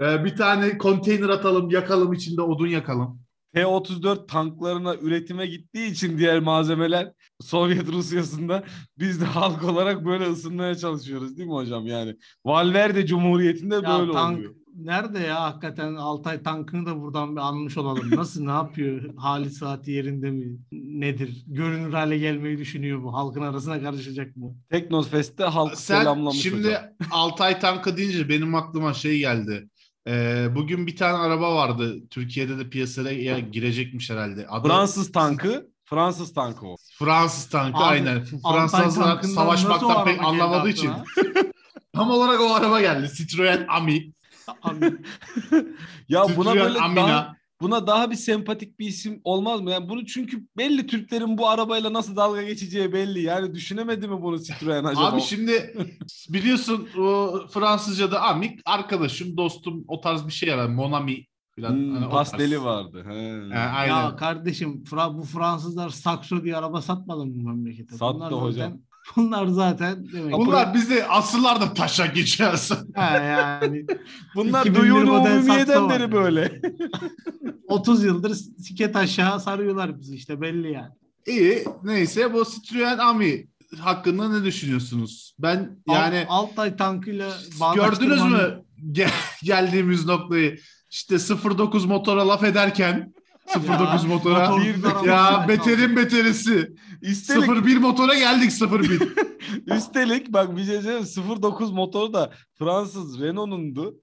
Ee, 0.00 0.24
bir 0.24 0.36
tane 0.36 0.78
konteyner 0.78 1.28
atalım, 1.28 1.70
yakalım 1.70 2.12
içinde 2.12 2.42
odun 2.42 2.66
yakalım. 2.66 3.20
T-34 3.54 4.26
tanklarına 4.26 4.96
üretime 4.96 5.46
gittiği 5.46 5.90
için 5.90 6.18
diğer 6.18 6.40
malzemeler 6.40 7.12
Sovyet 7.40 7.88
Rusyası'nda 7.88 8.64
biz 8.98 9.20
de 9.20 9.24
halk 9.24 9.64
olarak 9.64 10.04
böyle 10.04 10.24
ısınmaya 10.24 10.74
çalışıyoruz 10.74 11.36
değil 11.36 11.48
mi 11.48 11.54
hocam? 11.54 11.86
Yani 11.86 12.16
Valverde 12.44 13.06
Cumhuriyeti'nde 13.06 13.74
ya 13.74 13.82
böyle 13.82 14.12
tank 14.12 14.38
oluyor. 14.38 14.54
Nerede 14.76 15.18
ya 15.18 15.42
hakikaten 15.42 15.94
Altay 15.94 16.42
tankını 16.42 16.86
da 16.86 17.00
buradan 17.00 17.36
bir 17.36 17.40
anmış 17.40 17.78
olalım. 17.78 18.10
Nasıl 18.10 18.44
ne 18.44 18.50
yapıyor? 18.50 19.14
Hali 19.16 19.50
saati 19.50 19.90
yerinde 19.90 20.30
mi? 20.30 20.58
Nedir? 20.72 21.44
Görünür 21.46 21.92
hale 21.92 22.18
gelmeyi 22.18 22.58
düşünüyor 22.58 22.98
mu? 22.98 23.14
Halkın 23.14 23.42
arasına 23.42 23.82
karışacak 23.82 24.36
mı? 24.36 24.54
Teknofest'te 24.70 25.44
halk 25.44 25.74
Sen 25.78 25.98
selamlamış 26.00 26.42
şimdi 26.42 26.66
hocam. 26.66 26.82
Altay 27.10 27.60
tankı 27.60 27.96
deyince 27.96 28.28
benim 28.28 28.54
aklıma 28.54 28.94
şey 28.94 29.18
geldi. 29.18 29.68
Ee, 30.08 30.48
bugün 30.54 30.86
bir 30.86 30.96
tane 30.96 31.18
araba 31.18 31.54
vardı. 31.54 32.08
Türkiye'de 32.10 32.58
de 32.58 32.68
piyasaya 32.70 33.38
girecekmiş 33.38 34.10
herhalde. 34.10 34.46
Adı 34.48 34.68
Fransız 34.68 35.12
tankı, 35.12 35.70
Fransız 35.84 36.34
tankı 36.34 36.66
o. 36.66 36.76
Fransız 36.98 37.48
tankı 37.48 37.78
Abi, 37.78 37.84
aynen. 37.84 38.24
Fransızlar 38.24 39.22
savaşmaktan 39.22 40.04
pek 40.04 40.24
anlamadığı 40.24 40.68
için. 40.68 40.90
Tam 41.94 42.10
olarak 42.10 42.40
o 42.40 42.54
araba 42.54 42.80
geldi. 42.80 43.10
Citroen 43.16 43.66
Ami. 43.68 44.12
Ya 46.08 46.24
buna 46.36 46.54
böyle 46.54 46.78
Amina. 46.78 46.96
daha, 47.08 47.36
buna 47.60 47.86
daha 47.86 48.10
bir 48.10 48.16
sempatik 48.16 48.78
bir 48.78 48.86
isim 48.86 49.20
olmaz 49.24 49.60
mı? 49.60 49.70
Yani 49.70 49.88
bunu 49.88 50.06
çünkü 50.06 50.46
belli 50.56 50.86
Türklerin 50.86 51.38
bu 51.38 51.48
arabayla 51.48 51.92
nasıl 51.92 52.16
dalga 52.16 52.42
geçeceği 52.42 52.92
belli. 52.92 53.22
Yani 53.22 53.54
düşünemedi 53.54 54.08
mi 54.08 54.22
bunu 54.22 54.42
Citroen 54.42 54.84
acaba? 54.84 55.06
Abi 55.06 55.20
şimdi 55.20 55.74
biliyorsun 56.28 56.88
o 56.98 57.40
Fransızca'da 57.50 58.22
amik 58.22 58.60
arkadaşım, 58.64 59.36
dostum 59.36 59.84
o 59.88 60.00
tarz 60.00 60.26
bir 60.26 60.32
şey 60.32 60.48
yani 60.48 60.74
Monami 60.74 61.26
falan. 61.56 61.70
Hmm, 61.70 61.94
Hani 61.94 62.06
o 62.06 62.10
pasteli 62.10 62.54
tarz. 62.54 62.64
vardı. 62.64 63.04
He. 63.08 63.54
Ha, 63.54 63.60
aynen. 63.60 63.94
Ya 63.94 64.16
kardeşim 64.16 64.84
bu 65.14 65.22
Fransızlar 65.24 65.90
sakso 65.90 66.44
diye 66.44 66.56
araba 66.56 66.82
satmadı 66.82 67.26
mı 67.26 67.32
bu 67.34 67.48
memlekete? 67.48 67.96
Sattı 67.96 68.14
bunlar 68.14 68.32
hocam. 68.32 68.52
Zaten, 68.52 68.80
bunlar 69.16 69.46
zaten 69.46 70.12
demek. 70.12 70.32
Bunlar 70.34 70.74
bizi 70.74 71.04
asırlarda 71.04 71.74
taşa 71.74 72.06
geçiyoruz. 72.06 72.70
Ha 72.94 73.16
yani 73.18 73.86
Bunlar 74.34 74.60
2001 74.60 74.80
duyulu 74.80 75.12
model 75.12 75.36
umumiyeden 75.36 75.84
var 75.84 76.00
beri 76.00 76.12
böyle. 76.12 76.60
30 77.68 78.04
yıldır 78.04 78.34
siket 78.58 78.96
aşağı 78.96 79.40
sarıyorlar 79.40 80.00
bizi 80.00 80.14
işte 80.14 80.40
belli 80.40 80.72
yani. 80.72 80.92
İyi 81.26 81.64
neyse 81.82 82.32
bu 82.32 82.44
Citroen 82.44 82.98
Ami 82.98 83.46
hakkında 83.80 84.28
ne 84.28 84.44
düşünüyorsunuz? 84.44 85.34
Ben 85.38 85.78
yani 85.88 86.26
Alt, 86.28 86.50
Altay 86.50 86.76
tankıyla 86.76 87.32
gördünüz 87.74 88.22
mü 88.22 88.62
Gel- 88.92 89.10
geldiğimiz 89.42 90.06
noktayı? 90.06 90.58
İşte 90.90 91.18
09 91.58 91.84
motora 91.84 92.28
laf 92.28 92.44
ederken 92.44 93.12
09 93.56 94.02
Ya, 94.02 94.08
motora 94.08 94.52
ya 95.06 95.44
beterin 95.48 95.96
beterisi. 95.96 96.72
Üstelik 97.02 97.66
01 97.66 97.76
motora 97.76 98.14
geldik 98.14 98.50
01. 98.72 99.02
Üstelik 99.76 100.28
bak 100.32 100.56
bir 100.56 100.64
şey 100.64 100.80
söyleyeyim. 100.80 101.42
09 101.42 101.70
motoru 101.72 102.12
da 102.12 102.32
Fransız 102.58 103.20
Renault'undu. 103.20 103.94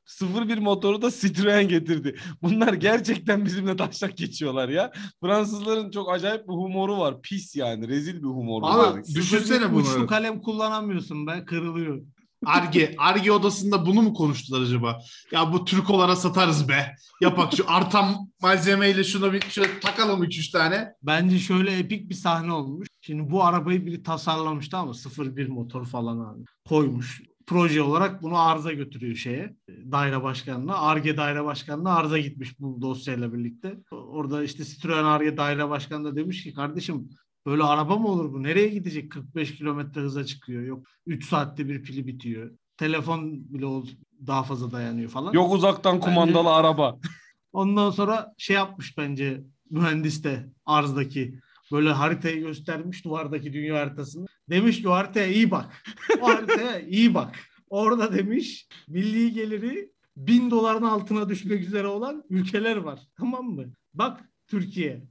01 0.48 0.58
motoru 0.58 1.02
da 1.02 1.12
Citroen 1.12 1.68
getirdi. 1.68 2.16
Bunlar 2.42 2.74
gerçekten 2.74 3.46
bizimle 3.46 3.76
taşak 3.76 4.18
geçiyorlar 4.18 4.70
ya. 4.70 4.92
Fransızların 5.22 5.92
çok 5.92 6.12
acayip 6.14 6.44
bir 6.48 6.54
humoru 6.54 6.98
var. 6.98 7.22
Pis 7.22 7.56
yani. 7.56 7.88
Rezil 7.88 8.16
bir 8.16 8.28
humoru 8.28 8.66
Abi, 8.66 8.78
var. 8.78 9.04
düş- 9.06 9.16
Düşünsene 9.16 9.72
bunu. 9.74 9.82
Uçlu 9.82 10.08
kalem 10.08 10.42
kullanamıyorsun 10.42 11.28
be 11.28 11.46
kırılıyor. 11.46 12.02
Arge, 12.46 12.96
Arge 12.98 13.32
odasında 13.32 13.86
bunu 13.86 14.02
mu 14.02 14.14
konuştular 14.14 14.62
acaba? 14.62 15.00
Ya 15.32 15.54
bu 15.54 15.66
Türkolara 15.66 16.16
satarız 16.16 16.70
be. 16.70 16.96
Yapak 17.22 17.54
şu 17.56 17.64
artan 17.68 18.32
malzemeyle 18.42 19.04
şuna 19.04 19.34
bir 19.34 19.42
şöyle 19.42 19.80
takalım 19.80 20.24
3-3 20.24 20.52
tane. 20.52 20.94
Bence 21.04 21.40
şöyle 21.40 21.78
epik 21.78 22.10
bir 22.10 22.16
sahne 22.16 22.52
olmuş. 22.52 22.88
Şimdi 23.02 23.32
bu 23.32 23.44
arabayı 23.44 23.86
biri 23.86 24.04
tasarlamıştı 24.04 24.78
ama 24.78 24.94
01 25.18 25.48
motor 25.48 25.86
falan 25.86 26.20
abi. 26.20 26.44
koymuş. 26.70 27.22
Proje 27.48 27.82
olarak 27.82 28.22
bunu 28.22 28.40
arıza 28.40 28.74
götürüyor 28.74 29.16
şeye. 29.16 29.56
Daire 29.92 30.24
başkanına. 30.24 30.78
Arge 30.78 31.18
daire 31.18 31.44
başkanına 31.44 31.96
arıza 31.96 32.18
gitmiş 32.18 32.60
bu 32.60 32.82
dosyayla 32.82 33.34
birlikte. 33.34 33.78
Orada 33.92 34.44
işte 34.44 34.66
Citroen 34.66 35.04
Arge 35.04 35.38
daire 35.38 35.70
başkanı 35.70 36.06
da 36.06 36.16
demiş 36.16 36.44
ki 36.44 36.54
kardeşim 36.54 37.10
böyle 37.46 37.64
araba 37.64 37.98
mı 37.98 38.08
olur 38.08 38.34
bu? 38.34 38.44
Nereye 38.44 38.68
gidecek? 38.68 39.12
45 39.12 39.56
kilometre 39.58 40.02
hıza 40.02 40.26
çıkıyor. 40.26 40.64
Yok 40.64 40.86
3 41.06 41.26
saatte 41.26 41.68
bir 41.70 41.84
pili 41.84 42.08
bitiyor. 42.08 42.52
Telefon 42.78 43.54
bile 43.54 43.66
ol- 43.66 43.88
daha 44.28 44.44
fazla 44.44 44.72
dayanıyor 44.72 45.10
falan. 45.10 45.34
Yok 45.34 45.54
uzaktan 45.54 46.00
kumandalı 46.00 46.54
araba. 46.54 47.00
Ondan 47.54 47.90
sonra 47.92 48.34
şey 48.38 48.56
yapmış 48.56 48.98
bence 48.98 49.44
mühendis 49.70 50.24
de 50.24 50.50
arzdaki. 50.66 51.40
Böyle 51.72 51.92
haritayı 51.92 52.40
göstermiş 52.40 53.06
duvardaki 53.06 53.54
dünya 53.54 53.76
haritasını. 53.82 54.26
Demiş 54.50 54.82
ki 54.82 54.90
o 54.90 54.92
haritaya 54.92 55.28
iyi 55.28 55.52
bak. 55.52 55.84
O 56.22 56.28
haritaya 56.28 56.80
iyi 56.80 57.14
bak. 57.14 57.36
Orada 57.70 58.14
demiş 58.14 58.68
milli 58.88 59.34
geliri 59.34 59.92
bin 60.18 60.52
doların 60.52 60.84
altına 60.84 61.30
düşmek 61.30 61.62
üzere 61.62 61.88
olan 61.88 62.24
ülkeler 62.30 62.78
var. 62.78 63.00
Tamam 63.18 63.46
mı? 63.46 63.66
Bak 63.94 64.30
Türkiye. 64.48 65.04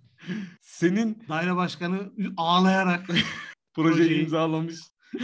Senin 0.61 1.23
Daire 1.29 1.57
başkanı 1.57 2.13
ağlayarak 2.37 3.07
projeyi 3.75 4.21
imzalamış. 4.21 4.77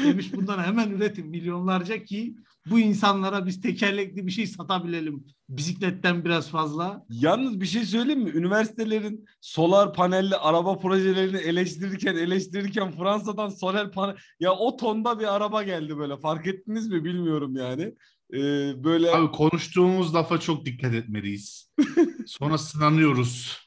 demiş 0.05 0.33
bundan 0.33 0.63
hemen 0.63 0.91
üretin 0.91 1.27
milyonlarca 1.27 2.05
ki 2.05 2.37
bu 2.71 2.79
insanlara 2.79 3.47
biz 3.47 3.61
tekerlekli 3.61 4.27
bir 4.27 4.33
şey 4.33 4.47
satabilelim. 4.47 5.25
Bisikletten 5.49 6.25
biraz 6.25 6.51
fazla. 6.51 7.05
Yalnız 7.11 7.61
bir 7.61 7.67
şey 7.67 7.85
söyleyeyim 7.85 8.23
mi? 8.23 8.31
Üniversitelerin 8.31 9.25
solar 9.41 9.95
panelli 9.95 10.37
araba 10.37 10.79
projelerini 10.79 11.37
eleştirirken 11.37 12.17
eleştirirken 12.17 12.93
Fransa'dan 12.93 13.49
solar 13.49 13.93
panel 13.93 14.17
ya 14.41 14.53
o 14.53 14.77
tonda 14.77 15.21
bir 15.21 15.37
araba 15.37 15.63
geldi 15.63 15.99
böyle. 15.99 16.17
Fark 16.17 16.47
ettiniz 16.47 16.89
mi 16.89 17.05
bilmiyorum 17.05 17.57
yani. 17.57 17.95
Ee, 18.35 18.85
böyle 18.85 19.11
Abi 19.11 19.33
konuştuğumuz 19.33 20.15
lafa 20.15 20.41
çok 20.41 20.67
dikkat 20.67 20.95
etmeliyiz. 20.95 21.71
Sonra 22.27 22.59
sınanıyoruz. 22.59 23.65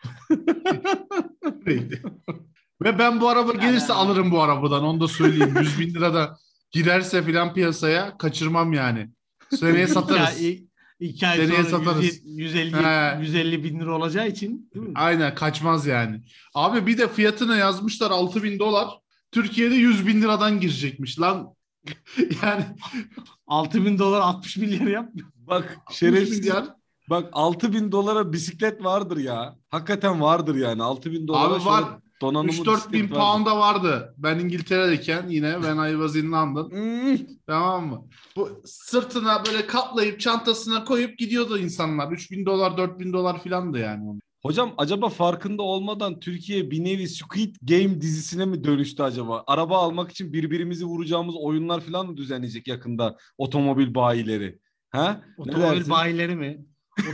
Neydi? 1.66 2.02
Ve 2.84 3.00
ben 3.00 3.22
bu 3.22 3.30
araba 3.30 3.54
gelirse 3.54 3.94
alırım 3.94 4.32
bu 4.32 4.42
arabadan. 4.42 4.84
Onu 4.84 5.02
da 5.02 5.08
söyleyeyim. 5.08 5.56
100 5.60 5.80
bin 5.80 5.94
lirada 5.94 6.38
girerse 6.72 7.24
filan 7.24 7.54
piyasaya 7.54 8.18
kaçırmam 8.18 8.74
yani. 8.74 9.10
Seneye 9.56 9.88
satarız. 9.88 10.42
İki 10.42 10.48
ay, 10.48 10.66
iki 11.00 11.28
ay 11.28 11.38
Seneye 11.38 11.64
sonra 11.64 11.86
satarız. 11.86 12.06
100 12.06 12.22
150, 12.26 12.76
He. 12.76 13.20
150 13.22 13.64
bin 13.64 13.80
lira 13.80 13.96
olacağı 13.96 14.28
için 14.28 14.70
değil 14.76 14.86
mi? 14.88 14.94
Aynen 14.96 15.36
kaçmaz 15.36 15.86
yani. 15.86 16.22
Abi 16.54 16.88
bir 16.88 16.98
de 16.98 17.08
fiyatına 17.08 17.58
yazmışlar 17.58 18.12
6 18.12 18.44
bin 18.44 18.60
dolar. 18.60 18.88
Türkiye'de 19.32 19.76
100 19.76 20.08
bin 20.08 20.22
liradan 20.22 20.60
girecekmiş 20.60 21.20
lan. 21.20 21.54
yani 22.44 22.66
6 23.48 23.86
bin 23.86 24.00
dolar 24.00 24.22
60 24.22 24.58
milyar 24.58 24.88
yap. 24.88 25.10
bak 25.36 25.78
60 25.86 25.98
şerefsiz. 26.00 26.40
milyar. 26.40 26.66
Bak 27.10 27.30
6000 27.34 27.92
dolara 27.92 28.34
bisiklet 28.34 28.84
vardır 28.84 29.18
ya. 29.18 29.56
Hakikaten 29.70 30.22
vardır 30.22 30.56
yani. 30.56 30.84
6000 30.84 31.28
dolara 31.28 31.54
Abi 31.54 31.66
var. 31.66 31.84
donanımlı 32.22 32.52
3-4 32.52 32.92
bin 32.92 33.02
vardır. 33.04 33.16
pound'a 33.16 33.58
vardı. 33.60 34.14
Ben 34.18 34.40
İngiltere'deyken 34.40 35.30
yine 35.30 35.54
when 35.54 35.78
I 35.90 35.92
was 35.92 36.16
in 36.16 36.32
London. 36.32 36.72
Hmm. 36.72 37.18
Tamam 37.48 37.88
mı? 37.88 38.02
Bu 38.36 38.62
sırtına 38.66 39.44
böyle 39.46 39.68
kaplayıp 39.68 40.20
çantasına 40.20 40.84
koyup 40.86 41.18
gidiyordu 41.18 41.58
insanlar. 41.58 42.12
3000 42.12 42.46
dolar 42.46 42.78
4000 42.78 43.14
dolar 43.14 43.44
filan 43.44 43.74
da 43.74 43.78
yani. 43.80 44.20
Hocam 44.48 44.74
acaba 44.78 45.10
farkında 45.10 45.64
olmadan 45.64 46.20
Türkiye 46.20 46.72
bir 46.72 46.84
nevi 46.84 47.08
Squid 47.08 47.56
Game 47.62 48.02
dizisine 48.02 48.46
mi 48.46 48.64
dönüştü 48.64 49.04
acaba? 49.04 49.44
Araba 49.48 49.78
almak 49.78 50.12
için 50.12 50.34
birbirimizi 50.34 50.86
vuracağımız 50.86 51.36
oyunlar 51.36 51.82
falan 51.82 52.08
mı 52.08 52.18
düzenleyecek 52.18 52.68
yakında 52.68 53.18
otomobil 53.38 53.96
bayileri? 53.96 54.60
Ha? 54.90 55.22
Otomobil 55.38 55.90
bayileri 55.90 56.36
mi? 56.36 56.66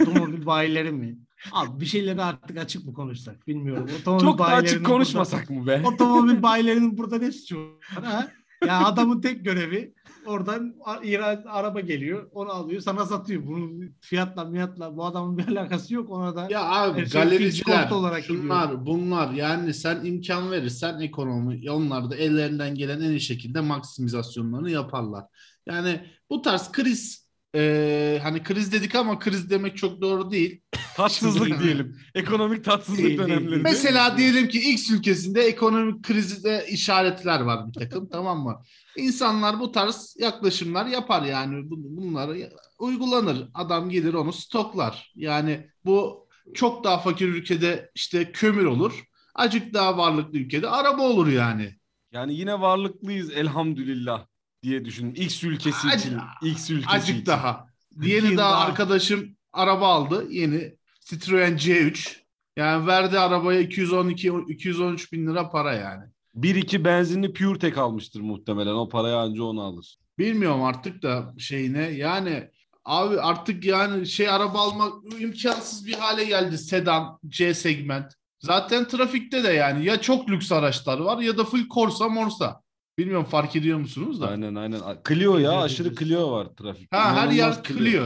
Otomobil 0.01 0.45
bayileri 0.45 0.91
mi? 0.91 1.17
Abi 1.51 1.79
bir 1.79 1.85
şeyleri 1.85 2.21
artık 2.21 2.57
açık 2.57 2.85
mı 2.85 2.93
konuşsak 2.93 3.47
bilmiyorum. 3.47 3.89
Otomobil 4.01 4.25
Çok 4.25 4.39
da 4.39 4.45
açık 4.45 4.85
konuşmasak 4.85 5.49
mı 5.49 5.67
be? 5.67 5.81
Burada, 5.83 6.03
otomobil 6.03 6.43
bayilerinin 6.43 6.97
burada 6.97 7.17
ne 7.17 7.31
suçu 7.31 7.57
var? 7.95 8.03
Ha? 8.03 8.31
Ya 8.67 8.85
adamın 8.85 9.21
tek 9.21 9.45
görevi 9.45 9.93
oradan 10.25 10.75
İran 11.03 11.43
araba 11.45 11.79
geliyor 11.79 12.29
onu 12.31 12.49
alıyor 12.49 12.81
sana 12.81 13.05
satıyor. 13.05 13.47
Bunun 13.47 13.95
fiyatla 14.01 14.45
miyatla 14.45 14.97
bu 14.97 15.05
adamın 15.05 15.37
bir 15.37 15.47
alakası 15.57 15.93
yok 15.93 16.09
ona 16.09 16.35
da. 16.35 16.47
Ya 16.49 16.63
abi 16.63 17.01
Her 17.01 17.05
şey 17.05 17.21
galericiler 17.21 17.91
olarak 17.91 18.23
şunlar 18.23 18.85
bunlar 18.85 19.31
yani 19.33 19.73
sen 19.73 20.05
imkan 20.05 20.51
verirsen 20.51 20.99
ekonomi 20.99 21.71
onlar 21.71 22.11
da 22.11 22.15
ellerinden 22.15 22.75
gelen 22.75 23.01
en 23.01 23.09
iyi 23.09 23.21
şekilde 23.21 23.61
maksimizasyonlarını 23.61 24.71
yaparlar. 24.71 25.25
Yani 25.65 26.05
bu 26.29 26.41
tarz 26.41 26.71
kriz 26.71 27.22
e, 27.55 28.19
hani 28.23 28.43
kriz 28.43 28.71
dedik 28.71 28.95
ama 28.95 29.19
kriz 29.19 29.49
demek 29.49 29.77
çok 29.77 30.01
doğru 30.01 30.31
değil. 30.31 30.61
Tatsızlık 30.95 31.63
diyelim. 31.63 31.97
Ekonomik 32.15 32.65
tatsızlık 32.65 33.03
Değil, 33.05 33.17
dönemleri. 33.17 33.51
değil. 33.51 33.61
Mesela 33.63 34.17
diyelim 34.17 34.47
ki 34.47 34.71
X 34.71 34.91
ülkesinde 34.91 35.41
ekonomik 35.41 36.03
krizde 36.03 36.65
işaretler 36.69 37.39
var 37.41 37.67
bir 37.67 37.73
takım 37.73 38.09
tamam 38.09 38.43
mı? 38.43 38.61
İnsanlar 38.97 39.59
bu 39.59 39.71
tarz 39.71 40.15
yaklaşımlar 40.19 40.85
yapar 40.85 41.23
yani 41.23 41.69
Bu- 41.69 41.97
bunları 41.97 42.49
uygulanır. 42.79 43.47
Adam 43.53 43.89
gelir 43.89 44.13
onu 44.13 44.33
stoklar. 44.33 45.11
Yani 45.15 45.67
bu 45.85 46.27
çok 46.53 46.83
daha 46.83 46.97
fakir 46.99 47.27
ülkede 47.27 47.91
işte 47.95 48.31
kömür 48.31 48.65
olur. 48.65 49.03
Acık 49.35 49.73
daha 49.73 49.97
varlıklı 49.97 50.37
ülkede 50.39 50.69
araba 50.69 51.01
olur 51.01 51.27
yani. 51.27 51.75
Yani 52.11 52.33
yine 52.35 52.61
varlıklıyız 52.61 53.31
elhamdülillah 53.31 54.25
diye 54.63 54.85
düşünün. 54.85 55.15
X 55.15 55.43
ülkesi 55.43 55.87
Acı- 55.87 56.07
için. 56.07 56.19
X 56.41 56.69
ülkesi 56.69 56.89
Acık 56.89 57.15
için. 57.15 57.25
daha. 57.25 57.67
Bir 57.91 58.05
Diğeri 58.05 58.37
daha 58.37 58.51
daha. 58.51 58.65
arkadaşım 58.65 59.35
araba 59.53 59.87
aldı. 59.87 60.27
Yeni 60.29 60.75
Citroen 61.05 61.57
C3. 61.57 62.15
Yani 62.57 62.87
verdi 62.87 63.19
arabaya 63.19 63.59
212 63.59 64.31
213 64.47 65.11
bin 65.13 65.27
lira 65.27 65.49
para 65.49 65.73
yani. 65.73 66.03
1-2 66.35 66.85
benzinli 66.85 67.33
PureTech 67.33 67.77
almıştır 67.77 68.21
muhtemelen. 68.21 68.73
O 68.73 68.89
paraya 68.89 69.17
anca 69.17 69.43
onu 69.43 69.61
alır. 69.61 69.97
Bilmiyorum 70.19 70.63
artık 70.63 71.03
da 71.03 71.33
şeyine 71.37 71.81
yani 71.81 72.49
abi 72.85 73.19
artık 73.21 73.65
yani 73.65 74.07
şey 74.07 74.29
araba 74.29 74.59
almak 74.59 74.93
imkansız 75.21 75.85
bir 75.87 75.93
hale 75.93 76.25
geldi 76.25 76.57
sedan 76.57 77.19
C 77.27 77.53
segment. 77.53 78.13
Zaten 78.39 78.87
trafikte 78.87 79.43
de 79.43 79.47
yani 79.53 79.85
ya 79.85 80.01
çok 80.01 80.29
lüks 80.29 80.51
araçlar 80.51 80.99
var 80.99 81.17
ya 81.19 81.37
da 81.37 81.43
full 81.43 81.69
Corsa 81.73 82.09
Morsa. 82.09 82.61
Bilmiyorum 82.97 83.25
fark 83.25 83.55
ediyor 83.55 83.79
musunuz 83.79 84.21
da. 84.21 84.27
Aynen 84.27 84.55
aynen. 84.55 84.81
Clio 85.07 85.37
ya 85.37 85.61
aşırı. 85.61 85.95
Clio 85.95 86.31
var 86.31 86.47
trafikte. 86.57 86.97
Ha 86.97 87.15
her 87.15 87.29
yer 87.31 87.63
Clio. 87.63 88.03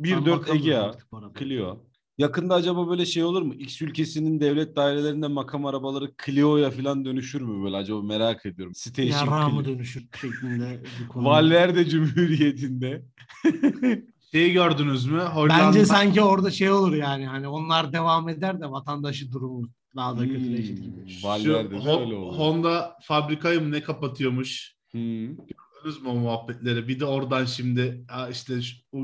1.4 0.00 0.30
Bakalım 0.30 0.56
Egea. 0.58 0.92
Clio. 1.38 1.78
Yakında 2.18 2.54
acaba 2.54 2.88
böyle 2.90 3.06
şey 3.06 3.24
olur 3.24 3.42
mu? 3.42 3.54
X 3.54 3.82
ülkesinin 3.82 4.40
devlet 4.40 4.76
dairelerinde 4.76 5.28
makam 5.28 5.66
arabaları 5.66 6.12
Clio'ya 6.26 6.70
falan 6.70 7.04
dönüşür 7.04 7.40
mü 7.40 7.64
böyle 7.64 7.76
acaba 7.76 8.02
merak 8.02 8.46
ediyorum. 8.46 8.74
Station 8.74 9.06
Yarrağı 9.26 9.50
mı 9.50 9.64
Clio. 9.64 9.74
dönüşür 9.74 10.04
şeklinde 10.20 10.82
bir 11.02 11.08
konu. 11.08 11.24
Valverde 11.24 11.88
Cumhuriyeti'nde. 11.88 13.02
Şeyi 14.32 14.52
gördünüz 14.52 15.06
mü? 15.06 15.20
Hollanda... 15.20 15.66
Bence 15.66 15.86
sanki 15.86 16.22
orada 16.22 16.50
şey 16.50 16.70
olur 16.70 16.94
yani 16.94 17.26
hani 17.26 17.48
onlar 17.48 17.92
devam 17.92 18.28
eder 18.28 18.60
de 18.60 18.70
vatandaşı 18.70 19.32
durumu 19.32 19.68
daha 19.96 20.18
da 20.18 20.28
kötüleşir 20.28 20.76
gibi. 20.76 21.10
Şu 21.10 21.30
Ho-. 21.76 22.36
Honda 22.36 22.96
fabrikayı 23.02 23.60
mı 23.60 23.70
ne 23.72 23.82
kapatıyormuş? 23.82 24.74
Hmm. 24.90 25.26
Gördünüz 25.36 26.02
mü 26.02 26.08
o 26.08 26.14
muhabbetleri? 26.14 26.88
Bir 26.88 27.00
de 27.00 27.04
oradan 27.04 27.44
şimdi 27.44 28.04
"Aa 28.08 28.28
işte 28.28 28.60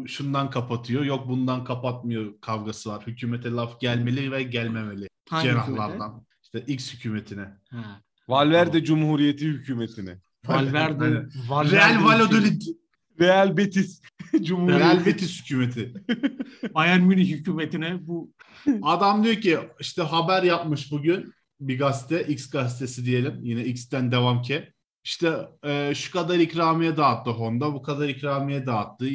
şundan 0.06 0.50
kapatıyor, 0.50 1.04
yok 1.04 1.28
bundan 1.28 1.64
kapatmıyor 1.64 2.40
kavgası 2.40 2.90
var. 2.90 3.06
Hükümete 3.06 3.50
laf 3.50 3.80
gelmeli 3.80 4.32
ve 4.32 4.42
gelmemeli. 4.42 5.08
Hangi 5.28 5.48
Cenahlardan. 5.48 6.26
İşte 6.42 6.60
X 6.66 6.94
hükümetine. 6.94 7.40
hükümete? 7.40 7.86
Ha. 7.88 8.00
Valverde 8.28 8.84
Cumhuriyeti 8.84 9.46
hükümetine. 9.46 10.18
Valverde. 10.46 11.26
Valverde 11.48 11.76
Real 11.76 12.04
Valladolid. 12.04 12.62
Real 13.20 13.56
Betis 13.56 14.02
Cumhuriyeti. 14.42 14.84
Real 14.84 15.06
Betis 15.06 15.40
hükümeti. 15.42 15.92
Bayern 16.74 17.02
Münih 17.02 17.30
hükümetine 17.30 18.06
bu 18.06 18.32
Adam 18.82 19.24
diyor 19.24 19.34
ki 19.34 19.58
işte 19.80 20.02
haber 20.02 20.42
yapmış 20.42 20.92
bugün 20.92 21.32
bir 21.60 21.78
gazete, 21.78 22.32
X 22.32 22.50
gazetesi 22.50 23.04
diyelim. 23.04 23.38
Yine 23.42 23.64
X'ten 23.64 24.12
devam 24.12 24.42
ki. 24.42 24.72
İşte 25.04 25.36
e, 25.64 25.92
şu 25.94 26.12
kadar 26.12 26.38
ikramiye 26.38 26.96
dağıttı 26.96 27.30
Honda, 27.30 27.74
bu 27.74 27.82
kadar 27.82 28.08
ikramiye 28.08 28.66
dağıttı. 28.66 29.06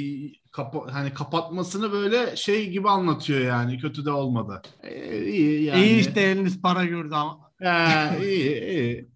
Kapa- 0.52 0.94
hani 0.94 1.14
kapatmasını 1.14 1.92
böyle 1.92 2.36
şey 2.36 2.70
gibi 2.70 2.90
anlatıyor 2.90 3.40
yani. 3.40 3.78
Kötü 3.80 4.06
de 4.06 4.12
olmadı. 4.12 4.62
E, 4.84 5.26
iyi 5.26 5.64
yani. 5.64 5.86
iyi 5.86 6.00
işte 6.00 6.22
eliniz 6.22 6.62
para 6.62 6.86
gördü 6.86 7.16
ama 7.16 7.52
He, 7.62 8.28
iyi, 8.28 8.62
iyi. 8.62 9.10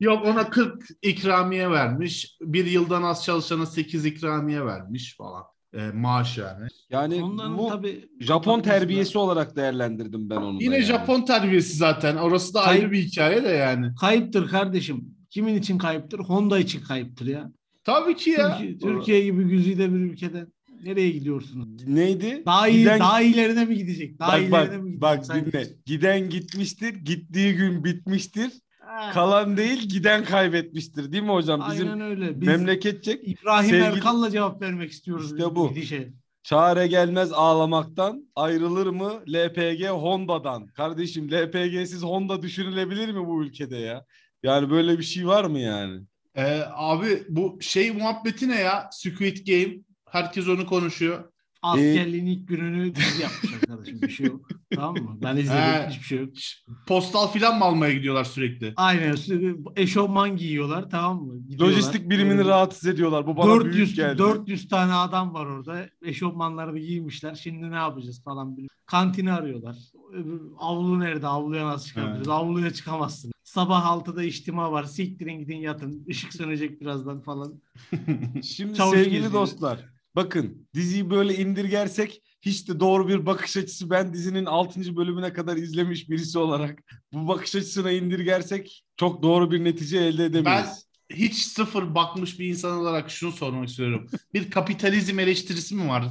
Yok 0.00 0.26
ona 0.26 0.50
40 0.50 0.82
ikramiye 1.02 1.70
vermiş. 1.70 2.36
Bir 2.40 2.66
yıldan 2.66 3.02
az 3.02 3.24
çalışana 3.24 3.66
8 3.66 4.06
ikramiye 4.06 4.64
vermiş 4.66 5.16
falan. 5.16 5.42
E, 5.74 5.90
maaş 5.90 6.38
yani. 6.38 6.66
Yani 6.90 7.22
onların 7.22 7.58
bu 7.58 7.68
tabii 7.68 8.08
Japon 8.20 8.42
kapatması 8.42 8.70
da- 8.76 8.78
terbiyesi 8.78 9.18
olarak 9.18 9.56
değerlendirdim 9.56 10.30
ben 10.30 10.36
onu. 10.36 10.62
Yine 10.62 10.74
yani. 10.74 10.84
Japon 10.84 11.22
terbiyesi 11.22 11.76
zaten. 11.76 12.16
Orası 12.16 12.54
da 12.54 12.60
Kayıp- 12.62 12.82
ayrı 12.82 12.92
bir 12.92 13.02
hikaye 13.02 13.44
de 13.44 13.48
yani. 13.48 13.94
Kayıptır 14.00 14.48
kardeşim. 14.48 15.04
Kimin 15.30 15.54
için 15.54 15.78
kayıptır? 15.78 16.18
Honda 16.18 16.58
için 16.58 16.80
kayıptır 16.80 17.26
ya. 17.26 17.52
Tabii 17.84 18.16
ki 18.16 18.30
ya. 18.30 18.58
Türkiye, 18.58 18.78
Türkiye 18.78 19.20
gibi 19.24 19.44
güzide 19.44 19.92
bir 19.92 19.98
ülkeden 19.98 20.46
nereye 20.84 21.10
gidiyorsunuz? 21.10 21.86
Neydi? 21.86 22.42
Daha 22.46 22.68
iyi, 22.68 22.78
Giden- 22.78 23.00
daha 23.00 23.22
iyilerine 23.22 23.64
mi 23.64 23.76
gidecek? 23.76 24.18
Daha 24.18 24.32
bak 24.32 24.40
iyilerine 24.40 24.72
bak 24.76 24.82
mi 24.82 24.90
gidecek? 24.90 25.02
bak 25.02 25.24
dinle. 25.52 25.66
Giden 25.86 26.30
gitmiştir, 26.30 26.94
gittiği 26.94 27.54
gün 27.54 27.84
bitmiştir. 27.84 28.52
Kalan 29.14 29.56
değil, 29.56 29.88
giden 29.88 30.24
kaybetmiştir. 30.24 31.12
Değil 31.12 31.22
mi 31.22 31.28
hocam? 31.32 31.70
Bizim 31.70 31.88
Aynen 31.88 32.00
öyle. 32.00 32.40
Biz 32.40 32.48
memleketçek 32.48 33.28
İbrahim 33.28 33.70
sevgili- 33.70 33.84
Erkal'la 33.96 34.30
cevap 34.30 34.62
vermek 34.62 34.90
istiyoruz. 34.90 35.32
İşte 35.32 35.56
bu. 35.56 35.68
Gidişe. 35.68 36.12
çare 36.42 36.86
gelmez 36.86 37.32
ağlamaktan, 37.32 38.28
ayrılır 38.36 38.86
mı 38.86 39.12
LPG 39.28 39.88
Honda'dan? 39.88 40.66
Kardeşim 40.66 41.30
LPG'siz 41.32 42.02
Honda 42.02 42.42
düşünülebilir 42.42 43.12
mi 43.12 43.26
bu 43.26 43.44
ülkede 43.44 43.76
ya? 43.76 44.04
Yani 44.42 44.70
böyle 44.70 44.98
bir 44.98 45.04
şey 45.04 45.26
var 45.26 45.44
mı 45.44 45.58
yani? 45.58 46.00
Ee, 46.36 46.62
abi 46.74 47.22
bu 47.28 47.58
şey 47.60 47.90
muhabbeti 47.90 48.48
ne 48.48 48.60
ya? 48.60 48.88
Squid 48.92 49.46
Game. 49.46 49.74
Herkes 50.10 50.48
onu 50.48 50.66
konuşuyor. 50.66 51.31
Askerliğin 51.62 52.26
ilk 52.26 52.48
gününü 52.48 52.94
dizi 52.94 53.22
yapmış 53.22 53.54
arkadaşım. 53.54 54.02
Bir 54.02 54.10
şey 54.10 54.26
yok. 54.26 54.48
Tamam 54.74 54.94
mı? 54.94 55.18
Ben 55.22 55.36
izledim. 55.36 55.60
He. 55.60 55.88
Hiçbir 55.88 56.04
şey 56.04 56.18
yok. 56.18 56.28
Postal 56.88 57.28
filan 57.28 57.58
mı 57.58 57.64
almaya 57.64 57.92
gidiyorlar 57.92 58.24
sürekli? 58.24 58.72
Aynen. 58.76 59.14
sürekli 59.14 59.56
Eşofman 59.76 60.36
giyiyorlar. 60.36 60.90
Tamam 60.90 61.22
mı? 61.22 61.38
Gidiyorlar. 61.38 61.66
Lojistik 61.66 62.10
birimini 62.10 62.38
Böyle 62.38 62.48
rahatsız 62.48 62.86
ediyorlar. 62.86 63.26
Bu 63.26 63.36
bana 63.36 63.60
büyük 63.60 63.64
400, 63.64 63.94
geldi. 63.94 64.18
400 64.18 64.68
tane 64.68 64.92
adam 64.92 65.34
var 65.34 65.46
orada. 65.46 65.88
Eşofmanlarını 66.02 66.78
giymişler. 66.78 67.34
Şimdi 67.34 67.70
ne 67.70 67.76
yapacağız 67.76 68.22
falan. 68.24 68.56
Kantini 68.86 69.32
arıyorlar. 69.32 69.76
Avlu 70.58 71.00
nerede? 71.00 71.26
Avluya 71.26 71.66
nasıl 71.66 71.86
çıkabiliriz? 71.86 72.26
He. 72.26 72.32
Avluya 72.32 72.72
çıkamazsın. 72.72 73.32
Sabah 73.44 73.84
6'da 73.84 74.22
içtima 74.22 74.72
var. 74.72 74.84
Siktirin 74.84 75.38
gidin 75.38 75.56
yatın. 75.56 76.04
Işık 76.06 76.32
sönecek 76.32 76.80
birazdan 76.80 77.20
falan. 77.20 77.62
Şimdi 78.42 78.74
Çavuş 78.74 78.94
sevgili 78.98 79.10
geziyor. 79.10 79.32
dostlar 79.32 79.91
bakın 80.16 80.68
diziyi 80.74 81.10
böyle 81.10 81.36
indirgersek 81.36 82.22
hiç 82.40 82.68
de 82.68 82.80
doğru 82.80 83.08
bir 83.08 83.26
bakış 83.26 83.56
açısı 83.56 83.90
ben 83.90 84.12
dizinin 84.12 84.44
6. 84.46 84.96
bölümüne 84.96 85.32
kadar 85.32 85.56
izlemiş 85.56 86.10
birisi 86.10 86.38
olarak 86.38 86.82
bu 87.12 87.28
bakış 87.28 87.54
açısına 87.54 87.90
indirgersek 87.90 88.84
çok 88.96 89.22
doğru 89.22 89.50
bir 89.50 89.64
netice 89.64 89.98
elde 89.98 90.24
edemeyiz. 90.24 90.86
Hiç 91.10 91.34
sıfır 91.34 91.94
bakmış 91.94 92.40
bir 92.40 92.48
insan 92.48 92.78
olarak 92.78 93.10
şunu 93.10 93.32
sormak 93.32 93.68
istiyorum. 93.68 94.06
Bir 94.34 94.50
kapitalizm 94.50 95.18
eleştirisi 95.18 95.74
mi 95.74 95.88
var? 95.88 96.04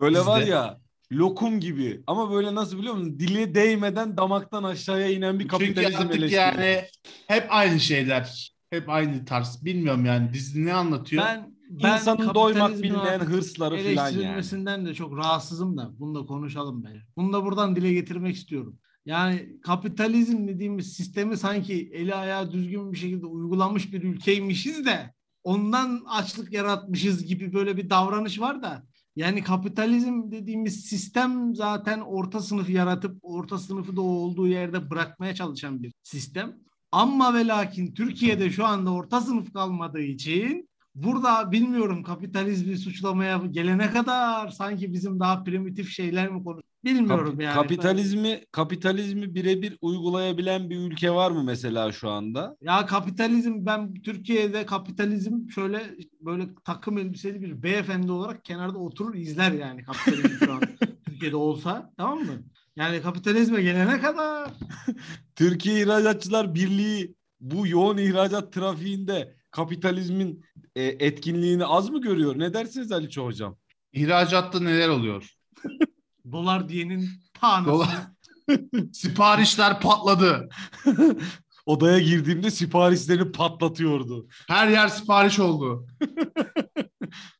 Böyle 0.00 0.26
var 0.26 0.42
ya 0.42 0.80
lokum 1.12 1.60
gibi 1.60 2.02
ama 2.06 2.30
böyle 2.32 2.54
nasıl 2.54 2.78
biliyor 2.78 2.94
musun? 2.94 3.18
Dili 3.18 3.54
değmeden 3.54 4.16
damaktan 4.16 4.62
aşağıya 4.62 5.08
inen 5.08 5.38
bir 5.38 5.48
Çünkü 5.48 5.64
kapitalizm 5.64 5.96
artık 5.96 6.16
eleştirisi. 6.16 6.36
yani 6.36 6.84
hep 7.26 7.46
aynı 7.48 7.80
şeyler. 7.80 8.52
Hep 8.70 8.88
aynı 8.88 9.24
tarz. 9.24 9.64
Bilmiyorum 9.64 10.04
yani 10.04 10.32
dizi 10.32 10.66
ne 10.66 10.74
anlatıyor? 10.74 11.24
Ben 11.24 11.55
ben 11.70 11.96
İnsanın 11.96 12.34
doymak 12.34 12.82
bilmeyen 12.82 13.20
hırsları 13.20 13.76
falan 13.76 13.82
yani. 13.82 13.92
eleştirilmesinden 13.92 14.86
de 14.86 14.94
çok 14.94 15.16
rahatsızım 15.16 15.76
da. 15.76 15.90
Bunu 15.98 16.14
da 16.14 16.26
konuşalım 16.26 16.84
bence. 16.84 17.00
Bunu 17.16 17.32
da 17.32 17.44
buradan 17.44 17.76
dile 17.76 17.92
getirmek 17.92 18.36
istiyorum. 18.36 18.78
Yani 19.06 19.60
kapitalizm 19.62 20.48
dediğimiz 20.48 20.92
sistemi 20.92 21.36
sanki 21.36 21.90
eli 21.92 22.14
ayağı 22.14 22.52
düzgün 22.52 22.92
bir 22.92 22.98
şekilde 22.98 23.26
uygulanmış 23.26 23.92
bir 23.92 24.02
ülkeymişiz 24.02 24.86
de 24.86 25.14
ondan 25.44 26.02
açlık 26.08 26.52
yaratmışız 26.52 27.24
gibi 27.24 27.52
böyle 27.52 27.76
bir 27.76 27.90
davranış 27.90 28.40
var 28.40 28.62
da 28.62 28.82
yani 29.16 29.42
kapitalizm 29.42 30.30
dediğimiz 30.30 30.84
sistem 30.84 31.54
zaten 31.54 32.00
orta 32.00 32.40
sınıf 32.40 32.70
yaratıp 32.70 33.18
orta 33.22 33.58
sınıfı 33.58 33.96
da 33.96 34.00
olduğu 34.00 34.48
yerde 34.48 34.90
bırakmaya 34.90 35.34
çalışan 35.34 35.82
bir 35.82 35.92
sistem. 36.02 36.56
Ama 36.92 37.34
ve 37.34 37.46
lakin 37.46 37.94
Türkiye'de 37.94 38.50
şu 38.50 38.66
anda 38.66 38.92
orta 38.92 39.20
sınıf 39.20 39.52
kalmadığı 39.52 40.02
için 40.02 40.68
burada 40.96 41.52
bilmiyorum 41.52 42.02
kapitalizmi 42.02 42.78
suçlamaya 42.78 43.42
gelene 43.50 43.90
kadar 43.90 44.48
sanki 44.48 44.92
bizim 44.92 45.20
daha 45.20 45.44
primitif 45.44 45.90
şeyler 45.90 46.28
mi 46.28 46.44
konu 46.44 46.62
bilmiyorum 46.84 47.30
Kap- 47.30 47.42
yani. 47.42 47.54
Kapitalizmi 47.54 48.40
kapitalizmi 48.52 49.34
birebir 49.34 49.78
uygulayabilen 49.80 50.70
bir 50.70 50.76
ülke 50.76 51.10
var 51.10 51.30
mı 51.30 51.42
mesela 51.44 51.92
şu 51.92 52.10
anda? 52.10 52.56
Ya 52.60 52.86
kapitalizm 52.86 53.66
ben 53.66 53.94
Türkiye'de 53.94 54.66
kapitalizm 54.66 55.50
şöyle 55.50 55.82
böyle 56.20 56.48
takım 56.64 56.98
elbiseli 56.98 57.42
bir 57.42 57.62
beyefendi 57.62 58.12
olarak 58.12 58.44
kenarda 58.44 58.78
oturur 58.78 59.14
izler 59.14 59.52
yani 59.52 59.82
kapitalizm 59.82 60.44
şu 60.44 60.52
an 60.52 60.60
Türkiye'de 61.06 61.36
olsa 61.36 61.92
tamam 61.96 62.18
mı? 62.18 62.42
Yani 62.76 63.02
kapitalizme 63.02 63.62
gelene 63.62 64.00
kadar 64.00 64.50
Türkiye 65.36 65.80
İhracatçılar 65.80 66.54
Birliği 66.54 67.14
bu 67.40 67.66
yoğun 67.66 67.96
ihracat 67.96 68.52
trafiğinde 68.52 69.35
kapitalizmin 69.56 70.44
e, 70.76 70.82
etkinliğini 70.84 71.64
az 71.64 71.90
mı 71.90 72.00
görüyor? 72.00 72.38
Ne 72.38 72.54
dersiniz 72.54 72.92
Aliço 72.92 73.24
hocam? 73.24 73.56
İhracatta 73.92 74.60
neler 74.60 74.88
oluyor? 74.88 75.30
dolar 76.32 76.68
diyenin 76.68 77.08
tanesi. 77.40 77.70
Dolar- 77.70 78.06
Siparişler 78.92 79.80
patladı. 79.80 80.48
Odaya 81.66 81.98
girdiğimde 81.98 82.50
siparişlerini 82.50 83.32
patlatıyordu. 83.32 84.28
Her 84.48 84.68
yer 84.68 84.88
sipariş 84.88 85.38
oldu. 85.38 85.86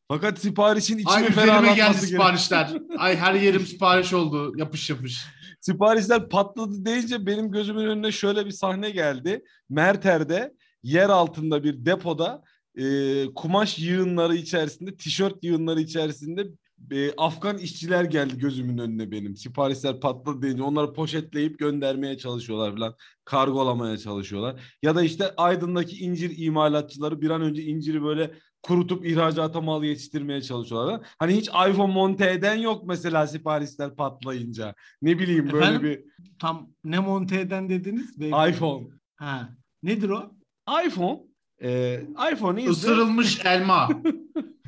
Fakat 0.09 0.38
siparişin 0.38 0.98
içini 0.98 1.12
Ay 1.12 1.22
üzerime 1.22 1.42
ferahlatması 1.42 1.76
geldi 2.00 2.07
siparişler. 2.07 2.72
Ay 2.98 3.16
her 3.16 3.35
yerim 3.35 3.66
sipariş 3.66 4.12
oldu. 4.12 4.52
Yapış 4.57 4.90
yapış. 4.90 5.26
Siparişler 5.61 6.29
patladı 6.29 6.85
deyince 6.85 7.26
benim 7.26 7.50
gözümün 7.50 7.87
önüne 7.87 8.12
şöyle 8.12 8.46
bir 8.46 8.50
sahne 8.50 8.90
geldi. 8.90 9.44
Merter'de 9.68 10.52
yer 10.87 11.09
altında 11.09 11.64
bir 11.64 11.87
depoda 11.87 12.42
e, 12.79 12.85
kumaş 13.35 13.79
yığınları 13.79 14.37
içerisinde, 14.37 14.96
tişört 14.96 15.44
yığınları 15.44 15.81
içerisinde 15.81 16.46
e, 16.90 17.12
Afgan 17.16 17.59
işçiler 17.59 18.05
geldi 18.05 18.38
gözümün 18.38 18.79
önüne 18.79 19.11
benim. 19.11 19.37
Siparişler 19.37 20.01
patladı 20.01 20.42
deyince 20.42 20.62
onları 20.62 20.92
poşetleyip 20.92 21.59
göndermeye 21.59 22.18
çalışıyorlar 22.18 22.75
falan. 22.75 22.94
Kargolamaya 23.25 23.99
çalışıyorlar. 23.99 24.77
Ya 24.83 24.94
da 24.94 25.03
işte 25.03 25.35
Aydın'daki 25.37 25.99
incir 26.05 26.38
imalatçıları 26.38 27.20
bir 27.20 27.31
an 27.31 27.42
önce 27.42 27.62
inciri 27.62 28.03
böyle 28.03 28.35
kurutup 28.62 29.07
ihracata 29.07 29.61
mal 29.61 29.85
yetiştirmeye 29.85 30.42
çalışıyorlar. 30.42 31.01
Hani 31.18 31.37
hiç 31.37 31.49
iPhone 31.49 31.92
monte 31.92 32.31
eden 32.31 32.55
yok 32.57 32.87
mesela 32.87 33.27
siparişler 33.27 33.96
patlayınca. 33.96 34.75
Ne 35.03 35.18
bileyim 35.18 35.53
böyle 35.53 35.64
Efendim? 35.66 35.83
bir 35.83 36.05
Tam 36.38 36.70
ne 36.85 36.99
monte 36.99 37.40
eden 37.40 37.68
dediniz? 37.68 38.20
Beyefendi? 38.20 38.51
iPhone. 38.57 38.87
Ha. 39.16 39.49
Nedir 39.83 40.09
o? 40.09 40.37
iPhone 40.87 41.20
e, 41.62 42.00
iPhone 42.33 42.61
is 42.62 42.66
the 42.66 42.72
Isırılmış 42.72 43.40
elma. 43.44 43.88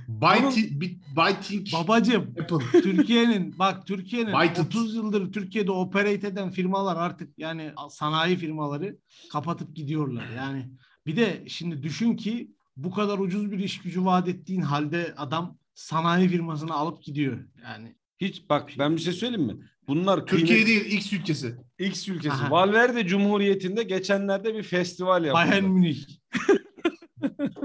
Biting, 0.09 0.83
biting 1.17 1.73
Babacım 1.73 2.35
Apple. 2.41 2.81
Türkiye'nin 2.81 3.59
bak 3.59 3.87
Türkiye'nin 3.87 4.33
Whited. 4.33 4.65
30 4.65 4.95
yıldır 4.95 5.33
Türkiye'de 5.33 5.71
operate 5.73 6.27
eden 6.27 6.51
firmalar 6.51 6.97
artık 6.97 7.39
yani 7.39 7.73
sanayi 7.91 8.37
firmaları 8.37 8.99
kapatıp 9.33 9.77
gidiyorlar. 9.77 10.29
Yani 10.37 10.71
bir 11.07 11.17
de 11.17 11.45
şimdi 11.47 11.83
düşün 11.83 12.17
ki 12.17 12.51
bu 12.77 12.91
kadar 12.91 13.19
ucuz 13.19 13.53
bir 13.53 13.59
iş 13.59 13.81
gücü 13.81 14.05
vaat 14.05 14.29
ettiğin 14.29 14.63
halde 14.63 15.15
adam 15.17 15.59
sanayi 15.75 16.29
firmasını 16.29 16.75
alıp 16.75 17.03
gidiyor. 17.03 17.39
Yani 17.63 17.95
Hiç 18.21 18.51
bak 18.51 18.71
ben 18.79 18.97
bir 18.97 19.01
şey 19.01 19.13
söyleyeyim 19.13 19.47
mi? 19.47 19.57
Bunlar 19.89 20.27
Türkiye 20.27 20.59
kıymet- 20.59 20.67
değil 20.67 20.93
X 20.99 21.13
ülkesi. 21.13 21.57
X 21.79 22.09
ülkesi. 22.09 22.35
Aha. 22.35 22.51
Valverde 22.51 23.07
Cumhuriyeti'nde 23.07 23.83
geçenlerde 23.83 24.55
bir 24.55 24.63
festival 24.63 25.25
yapıldı. 25.25 25.51
Bayern 25.51 25.65
Münih. 25.65 25.99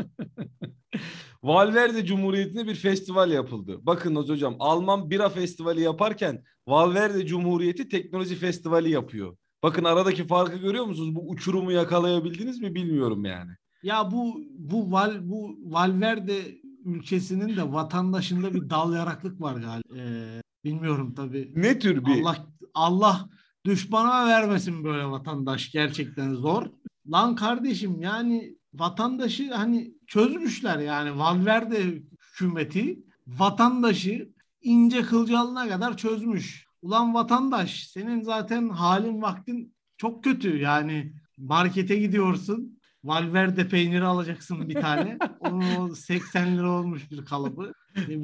Valverde 1.43 2.05
Cumhuriyeti'nde 2.05 2.67
bir 2.67 2.75
festival 2.75 3.31
yapıldı. 3.31 3.79
Bakınız 3.81 4.29
hocam 4.29 4.55
Alman 4.59 5.09
bira 5.09 5.29
festivali 5.29 5.81
yaparken 5.81 6.43
Valverde 6.67 7.25
Cumhuriyeti 7.25 7.89
teknoloji 7.89 8.35
festivali 8.35 8.89
yapıyor. 8.91 9.37
Bakın 9.63 9.83
aradaki 9.83 10.27
farkı 10.27 10.57
görüyor 10.57 10.85
musunuz? 10.85 11.15
Bu 11.15 11.29
uçurumu 11.29 11.71
yakalayabildiniz 11.71 12.61
mi 12.61 12.75
bilmiyorum 12.75 13.25
yani. 13.25 13.51
Ya 13.83 14.11
bu 14.11 14.41
bu 14.57 14.91
Val 14.91 15.19
bu 15.29 15.57
Valverde 15.63 16.39
ülkesinin 16.85 17.57
de 17.57 17.71
vatandaşında 17.71 18.53
bir 18.53 18.69
dal 18.69 18.93
yaraklık 18.93 19.41
var 19.41 19.53
galiba. 19.55 19.99
Ee, 20.01 20.41
bilmiyorum 20.63 21.13
tabii. 21.15 21.51
Ne 21.55 21.79
tür 21.79 22.05
bir 22.05 22.21
Allah 22.21 22.47
Allah 22.73 23.29
düşmana 23.65 24.27
vermesin 24.27 24.83
böyle 24.83 25.05
vatandaş 25.05 25.71
gerçekten 25.71 26.33
zor. 26.33 26.65
Lan 27.11 27.35
kardeşim 27.35 28.01
yani 28.01 28.57
vatandaşı 28.73 29.53
hani 29.53 29.93
çözmüşler 30.07 30.79
yani 30.79 31.17
Valverde 31.17 31.83
hükümeti 31.83 33.03
vatandaşı 33.27 34.33
ince 34.61 35.01
kılcalına 35.01 35.69
kadar 35.69 35.97
çözmüş. 35.97 36.65
Ulan 36.81 37.13
vatandaş 37.13 37.87
senin 37.87 38.21
zaten 38.21 38.69
halin 38.69 39.21
vaktin 39.21 39.75
çok 39.97 40.23
kötü 40.23 40.57
yani 40.57 41.13
markete 41.37 41.95
gidiyorsun 41.95 42.79
Valverde 43.03 43.67
peyniri 43.67 44.05
alacaksın 44.05 44.69
bir 44.69 44.73
tane. 44.81 45.17
Onun 45.39 45.75
o 45.89 45.95
80 45.95 46.57
lira 46.57 46.71
olmuş 46.71 47.11
bir 47.11 47.25
kalıbı. 47.25 47.73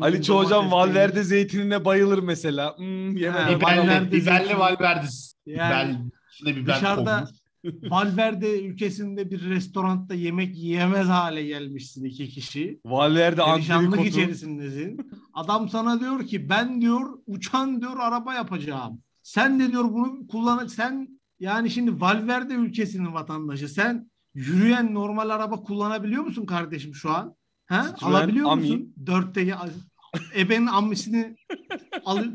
Ali 0.01 0.23
Ço 0.23 0.37
hocam 0.37 0.51
domates 0.65 0.73
Valverde 0.73 1.13
peyniri. 1.13 1.27
zeytinine 1.27 1.85
bayılır 1.85 2.19
mesela. 2.19 2.77
Hmm, 2.77 3.15
kalamam. 3.17 3.61
Valverde 3.61 4.11
Biberli 4.11 4.45
zeytin- 4.45 4.59
Valverde's. 4.59 5.33
Yani 5.45 5.97
Biber, 6.45 6.75
dışarıda 6.75 7.15
konmuş. 7.15 7.39
Valverde 7.91 8.61
ülkesinde 8.65 9.31
bir 9.31 9.49
restoranda 9.49 10.13
yemek 10.13 10.57
yiyemez 10.57 11.07
hale 11.07 11.43
gelmişsin 11.43 12.03
iki 12.05 12.29
kişi. 12.29 12.79
Valverde 12.85 13.41
Perişanlık 13.45 13.87
antrikotu. 13.87 14.09
içerisindesin. 14.19 15.11
Adam 15.33 15.69
sana 15.69 15.99
diyor 15.99 16.27
ki 16.27 16.49
ben 16.49 16.81
diyor 16.81 17.01
uçan 17.27 17.81
diyor 17.81 17.97
araba 17.99 18.33
yapacağım. 18.33 19.01
Sen 19.23 19.59
de 19.59 19.71
diyor 19.71 19.83
bunu 19.83 20.27
kullan 20.27 20.67
sen 20.67 21.19
yani 21.39 21.69
şimdi 21.69 22.01
Valverde 22.01 22.53
ülkesinin 22.53 23.13
vatandaşı 23.13 23.69
sen 23.69 24.09
yürüyen 24.33 24.93
normal 24.93 25.29
araba 25.29 25.63
kullanabiliyor 25.63 26.23
musun 26.23 26.45
kardeşim 26.45 26.95
şu 26.95 27.11
an? 27.11 27.35
Ha? 27.65 27.85
Citroen 27.93 28.11
Alabiliyor 28.11 28.51
Ami. 28.51 28.61
musun? 28.61 28.93
Dörtte 29.05 29.55
ebenin 30.35 30.67
ammisini 30.67 31.35
al 32.05 32.25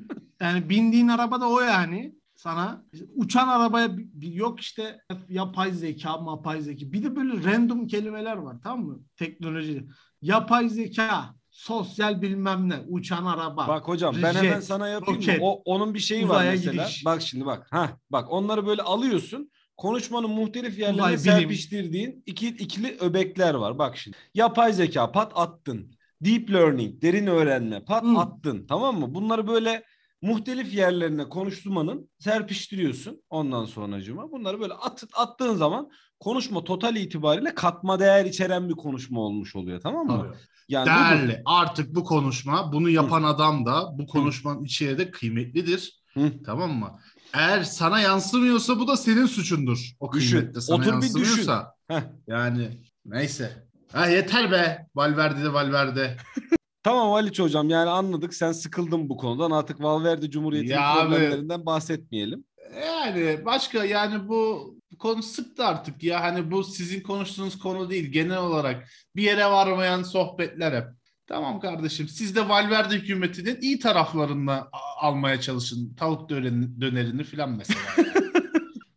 yani 0.40 0.68
bindiğin 0.68 1.09
araba 1.09 1.40
da 1.40 1.48
o 1.48 1.61
yani 1.61 2.14
sana 2.35 2.85
uçan 3.14 3.48
arabaya 3.48 3.90
yok 4.20 4.61
işte 4.61 5.00
yapay 5.28 5.72
zeka, 5.72 6.16
mapay 6.16 6.61
zeka. 6.61 6.92
Bir 6.92 7.02
de 7.02 7.16
böyle 7.16 7.44
random 7.52 7.87
kelimeler 7.87 8.37
var 8.37 8.57
tamam 8.62 8.87
mı? 8.87 9.00
Teknoloji. 9.16 9.87
Yapay 10.22 10.68
zeka, 10.68 11.35
sosyal 11.50 12.22
bilmem 12.22 12.68
ne, 12.68 12.76
uçan 12.88 13.24
araba. 13.26 13.68
Bak 13.68 13.88
hocam 13.88 14.14
ben 14.22 14.35
hemen 14.35 14.61
sana 14.61 14.88
yapayım 14.88 15.20
roket, 15.20 15.38
O, 15.42 15.62
onun 15.64 15.94
bir 15.94 15.98
şeyi 15.98 16.28
var 16.28 16.44
mesela. 16.50 16.85
gidiş. 16.85 17.04
Bak 17.04 17.22
şimdi 17.22 17.46
bak. 17.46 17.66
Ha 17.70 17.90
bak 18.11 18.33
onları 18.33 18.66
böyle 18.66 18.83
alıyorsun. 18.83 19.50
Konuşmanın 19.76 20.30
muhtelif 20.30 20.78
yerlerine 20.78 21.02
Uzay, 21.02 21.12
bilim. 21.12 21.24
serpiştirdiğin 21.24 22.22
iki, 22.26 22.48
ikili 22.48 22.96
öbekler 23.00 23.54
var. 23.54 23.78
Bak 23.78 23.96
şimdi. 23.96 24.16
Yapay 24.34 24.72
zeka 24.72 25.12
pat 25.12 25.32
attın. 25.34 25.96
Deep 26.20 26.50
learning, 26.50 27.02
derin 27.02 27.26
öğrenme 27.26 27.84
pat 27.84 28.04
Hı. 28.04 28.18
attın. 28.18 28.66
Tamam 28.68 29.00
mı? 29.00 29.14
Bunları 29.14 29.46
böyle 29.46 29.84
muhtelif 30.22 30.74
yerlerine 30.74 31.28
konuşmanın 31.28 32.10
serpiştiriyorsun 32.18 33.22
ondan 33.30 33.64
sonracıma. 33.64 34.32
Bunları 34.32 34.60
böyle 34.60 34.74
at, 34.74 35.04
attığın 35.14 35.54
zaman 35.54 35.90
konuşma 36.20 36.64
total 36.64 36.96
itibariyle 36.96 37.54
katma 37.54 38.00
değer 38.00 38.24
içeren 38.24 38.68
bir 38.68 38.74
konuşma 38.74 39.20
olmuş 39.20 39.56
oluyor 39.56 39.80
tamam 39.80 40.06
mı? 40.06 40.26
Tabii. 40.28 40.38
Yani. 40.68 40.87
Değerli. 40.87 41.42
Artık 41.44 41.94
bu 41.94 42.04
konuşma, 42.04 42.72
bunu 42.72 42.90
yapan 42.90 43.22
adam 43.22 43.66
da 43.66 43.98
bu 43.98 44.06
konuşmanın 44.06 44.64
içeriği 44.64 44.98
de 44.98 45.10
kıymetlidir. 45.10 46.02
Hı. 46.14 46.32
Tamam 46.46 46.70
mı? 46.72 46.98
Eğer 47.34 47.62
sana 47.62 48.00
yansımıyorsa 48.00 48.78
bu 48.78 48.88
da 48.88 48.96
senin 48.96 49.26
suçundur. 49.26 49.90
O 50.00 50.12
Düşün. 50.12 50.36
kıymet 50.38 50.54
de 50.54 50.60
sana 50.60 50.76
Otur 50.76 51.02
bir 51.02 51.14
düşün. 51.14 51.50
Heh. 51.88 52.00
Yani 52.26 52.68
neyse. 53.06 53.66
Ha 53.92 54.06
yeter 54.06 54.50
be. 54.50 54.86
Valverde 54.94 55.44
de 55.44 55.52
Valverde. 55.52 56.16
Tamam 56.82 57.10
Haliç 57.12 57.40
hocam 57.40 57.70
yani 57.70 57.90
anladık 57.90 58.34
sen 58.34 58.52
sıkıldın 58.52 59.08
bu 59.08 59.16
konudan 59.16 59.50
artık 59.50 59.80
Valverde 59.82 60.30
Cumhuriyeti'nin 60.30 60.74
Ya 60.74 60.88
abi. 60.94 61.10
problemlerinden 61.10 61.66
bahsetmeyelim. 61.66 62.44
Yani 62.86 63.44
başka 63.44 63.84
yani 63.84 64.28
bu 64.28 64.74
konu 64.98 65.22
sıktı 65.22 65.64
artık 65.66 66.02
ya. 66.02 66.20
Hani 66.22 66.50
bu 66.50 66.64
sizin 66.64 67.00
konuştuğunuz 67.00 67.58
konu 67.58 67.90
değil. 67.90 68.12
Genel 68.12 68.38
olarak 68.38 68.88
bir 69.16 69.22
yere 69.22 69.46
varmayan 69.46 70.02
sohbetler 70.02 70.72
hep. 70.72 70.84
Tamam 71.26 71.60
kardeşim 71.60 72.08
siz 72.08 72.36
de 72.36 72.48
Valverde 72.48 72.94
hükümetinin 72.94 73.58
iyi 73.60 73.78
taraflarını 73.78 74.52
a- 74.52 74.68
almaya 75.00 75.40
çalışın. 75.40 75.94
Tavuk 75.94 76.28
dönerini, 76.28 76.80
dönerini 76.80 77.24
filan 77.24 77.50
mesela. 77.50 77.80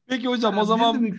Peki 0.10 0.28
hocam 0.28 0.56
Ya 0.56 0.62
o 0.62 0.66
zaman 0.66 1.12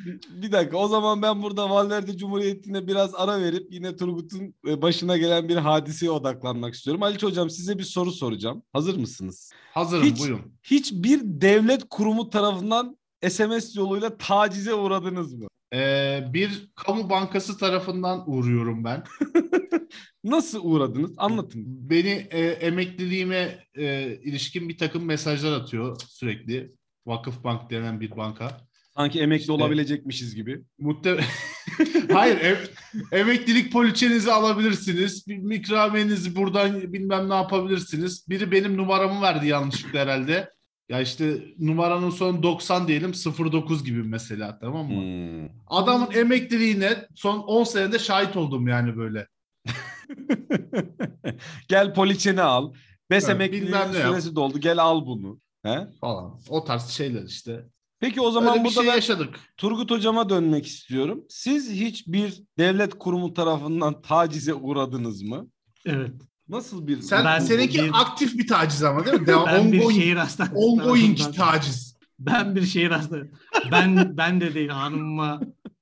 bir 0.43 0.53
dakika 0.53 0.77
o 0.77 0.89
zaman 0.89 1.23
ben 1.23 1.43
burada 1.43 1.71
Valverde 1.71 2.17
Cumhuriyeti'ne 2.17 2.87
biraz 2.87 3.15
ara 3.15 3.41
verip 3.41 3.73
yine 3.73 3.97
Turgut'un 3.97 4.55
e, 4.69 4.83
başına 4.83 5.17
gelen 5.17 5.49
bir 5.49 5.57
hadiseye 5.57 6.11
odaklanmak 6.11 6.75
istiyorum. 6.75 7.03
Haliç 7.03 7.23
hocam 7.23 7.51
size 7.51 7.79
bir 7.79 7.83
soru 7.85 8.13
soracağım. 8.13 8.63
Hazır 8.73 8.97
mısınız? 8.97 9.51
Hazırım 9.75 10.05
Hiç- 10.05 10.21
buyurun. 10.21 10.41
Hiçbir 10.63 11.21
devlet 11.25 11.89
kurumu 11.91 12.31
tarafından 12.31 12.98
SMS 13.29 13.77
yoluyla 13.77 14.17
tacize 14.17 14.75
uğradınız 14.75 15.35
mı? 15.35 15.47
Ee, 15.75 16.25
bir 16.33 16.71
kamu 16.75 17.11
bankası 17.11 17.59
tarafından 17.59 18.31
uğruyorum 18.31 18.85
ben. 18.85 19.05
Nasıl 20.25 20.61
uğradınız? 20.65 21.15
Anlatın. 21.17 21.63
Beni 21.67 22.27
e, 22.31 22.41
emekliliğime 22.47 23.59
e, 23.75 24.17
ilişkin 24.23 24.69
bir 24.69 24.79
takım 24.79 25.05
mesajlar 25.05 25.53
atıyor 25.61 26.01
sürekli. 26.09 26.73
Vakıfbank 27.07 27.71
denen 27.71 28.01
bir 28.01 28.11
banka. 28.17 28.61
Sanki 28.97 29.21
emekli 29.21 29.41
İşte- 29.41 29.53
olabilecekmişiz 29.53 30.35
gibi. 30.35 30.63
Muhte 30.79 31.21
Hayır, 32.13 32.37
ev- 32.41 32.67
emeklilik 33.13 33.73
poliçenizi 33.73 34.33
alabilirsiniz. 34.33 35.27
Bir 35.29 35.55
ikramiyenizi 35.57 36.37
buradan 36.37 36.93
bilmem 36.93 37.29
ne 37.29 37.35
yapabilirsiniz. 37.35 38.27
Biri 38.29 38.53
benim 38.53 38.77
numaramı 38.77 39.23
verdi 39.23 39.47
yanlışlıkla 39.47 39.99
herhalde. 39.99 40.51
Ya 40.89 41.01
işte 41.01 41.45
numaranın 41.59 42.11
sonu 42.11 42.43
90 42.43 42.89
diyelim 42.89 43.13
09 43.13 43.85
gibi 43.85 44.03
mesela 44.03 44.59
tamam 44.59 44.87
mı? 44.87 45.03
Hmm. 45.03 45.49
Adamın 45.67 46.09
emekliliğine 46.15 47.07
son 47.15 47.39
10 47.39 47.65
senede 47.65 47.99
şahit 47.99 48.37
oldum 48.37 48.69
yani 48.69 48.97
böyle. 48.97 49.27
gel 51.69 51.95
poliçeni 51.95 52.43
al. 52.43 52.73
Bes 53.11 53.25
Evet, 53.25 53.35
emekliliğin 53.35 53.67
bilmem 53.67 53.93
ne 53.93 53.99
yap. 53.99 54.09
süresi 54.09 54.37
doldu. 54.37 54.59
Gel 54.61 54.79
al 54.79 55.07
bunu. 55.07 55.41
He? 55.63 55.87
Falan. 56.01 56.41
O 56.49 56.65
tarz 56.65 56.89
şeyler 56.89 57.23
işte. 57.23 57.65
Peki 58.01 58.21
o 58.21 58.31
zaman 58.31 58.53
Öyle 58.53 58.65
burada 58.65 58.81
şey 58.81 58.87
ben 58.87 58.95
yaşadık. 58.95 59.41
Turgut 59.57 59.91
hocama 59.91 60.29
dönmek 60.29 60.67
istiyorum. 60.67 61.25
Siz 61.29 61.71
hiçbir 61.71 62.43
devlet 62.59 62.99
kurumu 62.99 63.35
tarafından 63.35 64.03
tacize 64.03 64.55
uğradınız 64.55 65.23
mı? 65.23 65.49
Evet. 65.87 66.13
Nasıl 66.49 66.87
bir 66.87 67.01
Sen 67.01 67.25
Ben- 67.25 67.39
seninki 67.39 67.79
bir- 67.85 67.91
aktif 68.01 68.39
bir 68.39 68.47
taciz 68.47 68.83
ama 68.83 69.07
değil 69.07 69.21
mi? 69.21 69.27
Devam, 69.27 69.47
Ben 69.47 69.73
bir 69.73 69.79
ongoing, 69.81 69.99
şehir 70.01 70.17
hastanesi 70.17 70.55
ongoing 70.57 71.19
taciz. 71.37 71.97
Ben 72.19 72.57
bir 72.57 72.63
şehir 72.67 72.91
hastanesi. 72.91 73.31
Ben 73.73 74.17
ben 74.17 74.41
de 74.41 74.55
değil 74.55 74.69
hanımıma 74.69 75.41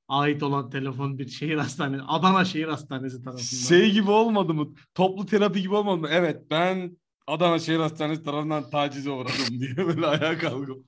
ait 0.09 0.43
olan 0.43 0.71
telefon 0.71 1.19
bir 1.19 1.29
şehir 1.29 1.57
hastanesi. 1.57 2.03
Adana 2.09 2.45
Şehir 2.45 2.69
Hastanesi 2.69 3.23
tarafından. 3.23 3.43
şey 3.69 3.93
gibi 3.93 4.11
olmadı 4.11 4.55
mı? 4.55 4.69
Toplu 4.95 5.27
terapi 5.27 5.63
gibi 5.63 5.75
olmadı 5.75 5.97
mı? 5.97 6.09
Evet 6.11 6.43
ben 6.51 6.97
Adana 7.27 7.59
Şehir 7.59 7.79
Hastanesi 7.79 8.23
tarafından 8.23 8.71
tacize 8.71 9.11
uğradım 9.11 9.61
diye 9.61 9.77
böyle 9.87 10.07
ayağa 10.07 10.39
kalkıp. 10.39 10.85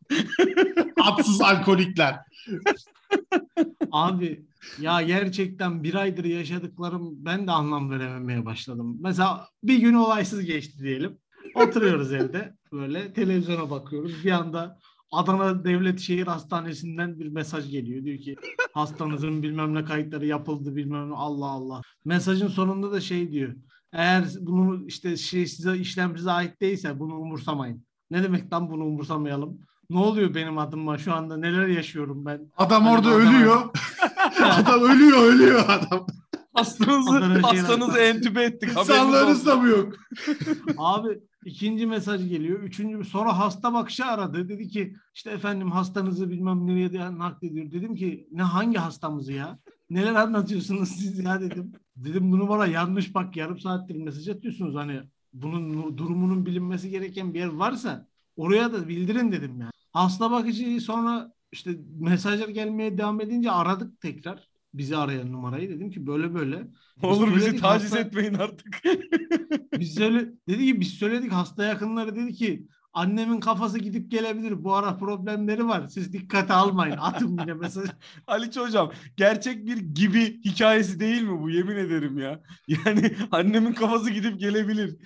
Atsız 1.03 1.41
alkolikler. 1.41 2.17
Abi 3.93 4.47
ya 4.81 5.03
gerçekten 5.03 5.83
bir 5.83 5.95
aydır 5.95 6.25
yaşadıklarım 6.25 7.25
ben 7.25 7.47
de 7.47 7.51
anlam 7.51 7.91
verememeye 7.91 8.45
başladım. 8.45 8.97
Mesela 9.01 9.49
bir 9.63 9.79
gün 9.79 9.95
olaysız 9.95 10.45
geçti 10.45 10.79
diyelim. 10.83 11.19
Oturuyoruz 11.55 12.13
evde 12.13 12.55
böyle 12.73 13.13
televizyona 13.13 13.71
bakıyoruz. 13.71 14.25
Bir 14.25 14.31
anda 14.31 14.79
Adana 15.13 15.65
Devlet 15.65 16.01
Şehir 16.01 16.27
Hastanesi'nden 16.27 17.21
bir 17.21 17.29
mesaj 17.29 17.71
geliyor. 17.71 18.05
Diyor 18.05 18.19
ki 18.19 18.37
hastanızın 18.73 19.43
bilmem 19.43 19.75
ne 19.75 19.85
kayıtları 19.85 20.27
yapıldı 20.27 20.77
bilmem 20.77 21.11
ne 21.11 21.15
Allah 21.15 21.47
Allah. 21.47 21.83
Mesajın 22.05 22.49
sonunda 22.49 22.93
da 22.93 23.01
şey 23.01 23.33
diyor. 23.33 23.55
Eğer 23.93 24.25
bunu 24.41 24.87
işte 24.87 25.17
şey 25.17 25.47
size 25.47 25.77
işlem 25.77 26.17
size 26.17 26.31
ait 26.31 26.61
değilse 26.61 27.01
bunu 27.01 27.15
umursamayın. 27.15 27.85
Ne 28.11 28.23
demek 28.23 28.53
lan 28.53 28.71
bunu 28.71 28.85
umursamayalım? 28.85 29.61
Ne 29.91 29.99
oluyor 29.99 30.35
benim 30.35 30.59
adıma 30.59 30.99
şu 30.99 31.15
anda 31.15 31.37
neler 31.37 31.67
yaşıyorum 31.67 32.25
ben? 32.27 32.41
Adam 32.57 32.83
Hani 32.83 32.97
orada 32.97 33.09
adam- 33.09 33.21
ölüyor. 33.21 33.71
adam 34.43 34.81
ölüyor 34.83 35.23
ölüyor 35.23 35.65
adam. 35.69 36.07
Hastanızı, 36.55 37.19
hastanızı 37.43 37.99
entübe 37.99 38.43
ettik. 38.45 38.71
İnsanlarınız 38.71 39.47
da 39.47 39.57
mı 39.57 39.69
yok? 39.69 39.93
Abi 40.79 41.09
ikinci 41.45 41.87
mesaj 41.87 42.29
geliyor. 42.29 42.61
Üçüncü 42.61 43.05
sonra 43.09 43.39
hasta 43.39 43.73
bakışı 43.75 44.05
aradı. 44.05 44.49
Dedi 44.49 44.69
ki 44.69 44.97
işte 45.15 45.31
efendim 45.31 45.71
hastanızı 45.71 46.31
bilmem 46.31 46.67
nereye 46.67 46.93
de 46.93 47.19
naklediyor. 47.19 47.71
Dedim 47.71 47.95
ki 47.95 48.29
ne 48.33 48.43
hangi 48.43 48.79
hastamızı 48.79 49.33
ya? 49.33 49.59
Neler 49.91 50.15
anlatıyorsunuz 50.15 50.89
siz 50.89 51.19
ya 51.19 51.41
dedim. 51.41 51.73
Dedim 51.97 52.33
bunu 52.33 52.49
bana 52.49 52.67
yanlış 52.67 53.15
bak 53.15 53.37
yarım 53.37 53.59
saattir 53.59 53.97
mesaj 53.97 54.29
atıyorsunuz. 54.29 54.75
Hani 54.75 55.01
bunun 55.33 55.99
durumunun 55.99 56.47
bilinmesi 56.47 56.91
gereken 56.91 57.35
bir 57.35 57.39
yer 57.39 57.47
varsa 57.47 58.07
oraya 58.37 58.73
da 58.73 58.89
bildirin 58.89 59.33
dedim 59.33 59.61
ya. 59.61 59.71
Hasta 59.93 60.31
bakıcıyı 60.31 60.81
sonra 60.81 61.33
işte 61.53 61.71
mesajlar 62.01 62.49
gelmeye 62.49 62.99
devam 62.99 63.21
edince 63.21 63.51
aradık 63.51 64.01
tekrar. 64.01 64.49
Bizi 64.75 64.97
arayan 64.97 65.33
numarayı 65.33 65.69
dedim 65.71 65.91
ki 65.91 66.07
böyle 66.07 66.35
böyle. 66.35 66.67
Biz 66.97 67.05
Olur 67.11 67.37
bizi 67.37 67.57
taciz 67.57 67.93
hasta- 67.93 67.99
etmeyin 67.99 68.35
artık. 68.35 68.83
biz 69.79 69.95
söyle 69.95 70.29
dedi 70.49 70.67
ki 70.67 70.81
biz 70.81 70.89
söyledik 70.89 71.33
hasta 71.33 71.65
yakınları 71.65 72.17
dedi 72.17 72.33
ki 72.35 72.67
annemin 72.93 73.41
kafası 73.41 73.79
gidip 73.79 74.11
gelebilir. 74.11 74.65
Bu 74.65 74.75
ara 74.75 74.97
problemleri 74.97 75.69
var. 75.69 75.89
Siz 75.89 76.13
dikkate 76.13 76.53
almayın. 76.53 76.97
Atın 76.97 77.39
yine 77.41 77.55
mesaj. 77.55 77.89
Aliç 78.27 78.57
hocam 78.57 78.93
gerçek 79.17 79.67
bir 79.67 79.77
gibi 79.77 80.41
hikayesi 80.45 81.01
değil 81.01 81.23
mi 81.23 81.41
bu 81.43 81.51
yemin 81.51 81.77
ederim 81.77 82.19
ya. 82.19 82.41
Yani 82.69 83.17
annemin 83.31 83.73
kafası 83.73 84.11
gidip 84.11 84.41
gelebilir. 84.41 84.97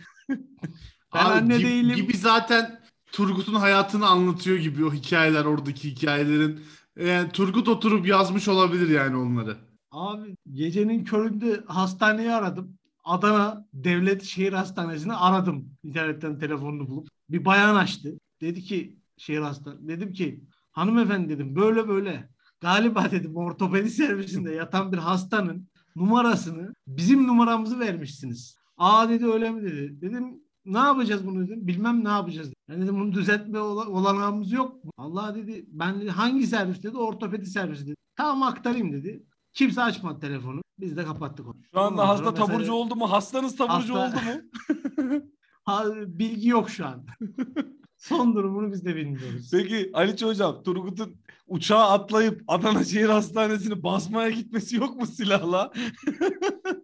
Ben 1.15 1.25
anne 1.25 1.59
gibi, 1.59 1.69
değilim. 1.69 1.97
Gibi 1.97 2.17
zaten 2.17 2.82
Turgut'un 3.13 3.55
hayatını 3.55 4.07
anlatıyor 4.07 4.59
gibi 4.59 4.85
o 4.85 4.93
hikayeler 4.93 5.45
oradaki 5.45 5.91
hikayelerin. 5.91 6.61
Yani 6.97 7.33
Turgut 7.33 7.69
oturup 7.69 8.07
yazmış 8.07 8.49
olabilir 8.49 8.89
yani 8.89 9.17
onları. 9.17 9.57
Abi 9.91 10.37
gecenin 10.53 11.05
köründe 11.05 11.65
hastaneyi 11.67 12.31
aradım. 12.33 12.79
Adana 13.05 13.67
Devlet 13.73 14.23
Şehir 14.23 14.53
Hastanesi'ni 14.53 15.15
aradım. 15.15 15.75
İnternetten 15.83 16.39
telefonunu 16.39 16.89
bulup. 16.89 17.09
Bir 17.31 17.45
bayan 17.45 17.75
açtı. 17.75 18.19
Dedi 18.41 18.63
ki 18.63 18.97
şehir 19.17 19.41
hastane. 19.41 19.89
Dedim 19.89 20.13
ki 20.13 20.45
hanımefendi 20.73 21.29
dedim 21.29 21.57
böyle 21.57 21.89
böyle. 21.89 22.29
Galiba 22.61 23.11
dedim 23.11 23.37
ortopedi 23.37 23.91
servisinde 23.91 24.53
yatan 24.53 24.93
bir 24.93 24.99
hastanın 24.99 25.69
numarasını 25.97 26.75
bizim 26.87 27.27
numaramızı 27.27 27.81
vermişsiniz. 27.81 28.57
Aa 28.77 29.09
dedi 29.09 29.27
öyle 29.27 29.51
mi 29.51 29.63
dedi. 29.63 30.01
Dedim 30.01 30.41
ne 30.65 30.79
yapacağız 30.79 31.27
bunu 31.27 31.47
dedim. 31.47 31.67
Bilmem 31.67 32.05
ne 32.05 32.09
yapacağız. 32.09 32.47
dedi. 32.49 32.55
Ben 32.69 32.83
dedim 32.83 32.95
bunu 33.01 33.13
düzeltme 33.13 33.59
ola- 33.61 33.89
olanağımız 33.89 34.53
yok 34.53 34.85
mu? 34.85 34.91
Allah 34.97 35.35
dedi 35.35 35.65
ben 35.69 36.01
dedi, 36.01 36.11
hangi 36.11 36.47
servis 36.47 36.83
dedi 36.83 36.97
ortopedi 36.97 37.47
servisi 37.47 37.87
dedi. 37.87 37.95
Tamam 38.17 38.43
aktarayım 38.43 38.93
dedi. 38.93 39.25
Kimse 39.53 39.83
açmadı 39.83 40.21
telefonu. 40.21 40.61
Biz 40.79 40.97
de 40.97 41.05
kapattık 41.05 41.47
onu. 41.47 41.57
Şu 41.75 41.81
anda 41.81 41.93
Ondan 42.03 42.07
hasta 42.07 42.35
taburcu 42.35 42.59
mesela- 42.59 42.75
oldu 42.75 42.97
mu? 42.97 43.13
Hastanız 43.13 43.57
taburcu 43.57 43.95
Hasta- 43.95 44.19
oldu 44.19 44.25
mu? 44.25 45.21
Ha, 45.65 45.85
bilgi 46.07 46.49
yok 46.49 46.71
şu 46.71 46.87
an. 46.87 47.07
Son 47.97 48.35
durumunu 48.35 48.73
biz 48.73 48.85
de 48.85 48.97
bilmiyoruz. 48.97 49.49
Peki 49.53 49.91
Aliç 49.95 50.23
hocam 50.23 50.63
Turgut'un 50.63 51.17
uçağa 51.47 51.91
atlayıp 51.91 52.43
Adana 52.49 52.85
Şehir 52.85 53.09
Hastanesi'ni 53.09 53.83
basmaya 53.83 54.31
gitmesi 54.31 54.77
yok 54.77 54.97
mu 55.01 55.07
silahla? 55.07 55.73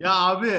Ya 0.00 0.14
abi 0.14 0.52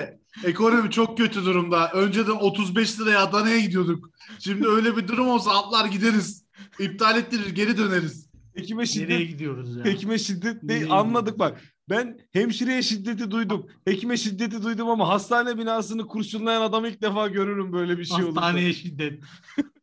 ekonomi 0.46 0.92
çok 0.92 1.18
kötü 1.18 1.46
durumda. 1.46 1.92
Önceden 1.92 2.32
35 2.32 3.00
liraya 3.00 3.24
Adana'ya 3.24 3.60
gidiyorduk. 3.60 4.10
Şimdi 4.40 4.68
öyle 4.68 4.98
bir 4.98 5.08
durum 5.08 5.28
olsa 5.28 5.52
atlar 5.52 5.86
gideriz. 5.86 6.46
İptal 6.80 7.18
ettirir 7.18 7.50
geri 7.56 7.78
döneriz. 7.78 8.30
Hekime 8.56 8.84
Nereye 8.84 8.88
şiddet, 8.94 9.28
gidiyoruz 9.30 9.78
ya? 9.78 9.86
hekime 9.86 10.18
şiddet 10.20 10.64
Nereye 10.64 10.80
değil 10.80 10.92
anladık 10.92 11.40
bak. 11.40 11.62
Ben 11.90 12.20
hemşireye 12.34 12.82
şiddeti 12.82 13.32
duydum. 13.32 13.68
Hekime 13.86 14.18
şiddeti 14.18 14.64
duydum 14.64 14.90
ama 14.90 15.08
hastane 15.10 15.58
binasını 15.58 16.08
kurşunlayan 16.08 16.62
adamı 16.62 16.88
ilk 16.88 17.02
defa 17.02 17.28
görürüm 17.28 17.74
böyle 17.74 17.98
bir 17.98 18.06
şey 18.06 18.24
olursa. 18.24 18.42
Hastaneye 18.42 18.74
şiddet. 18.74 19.24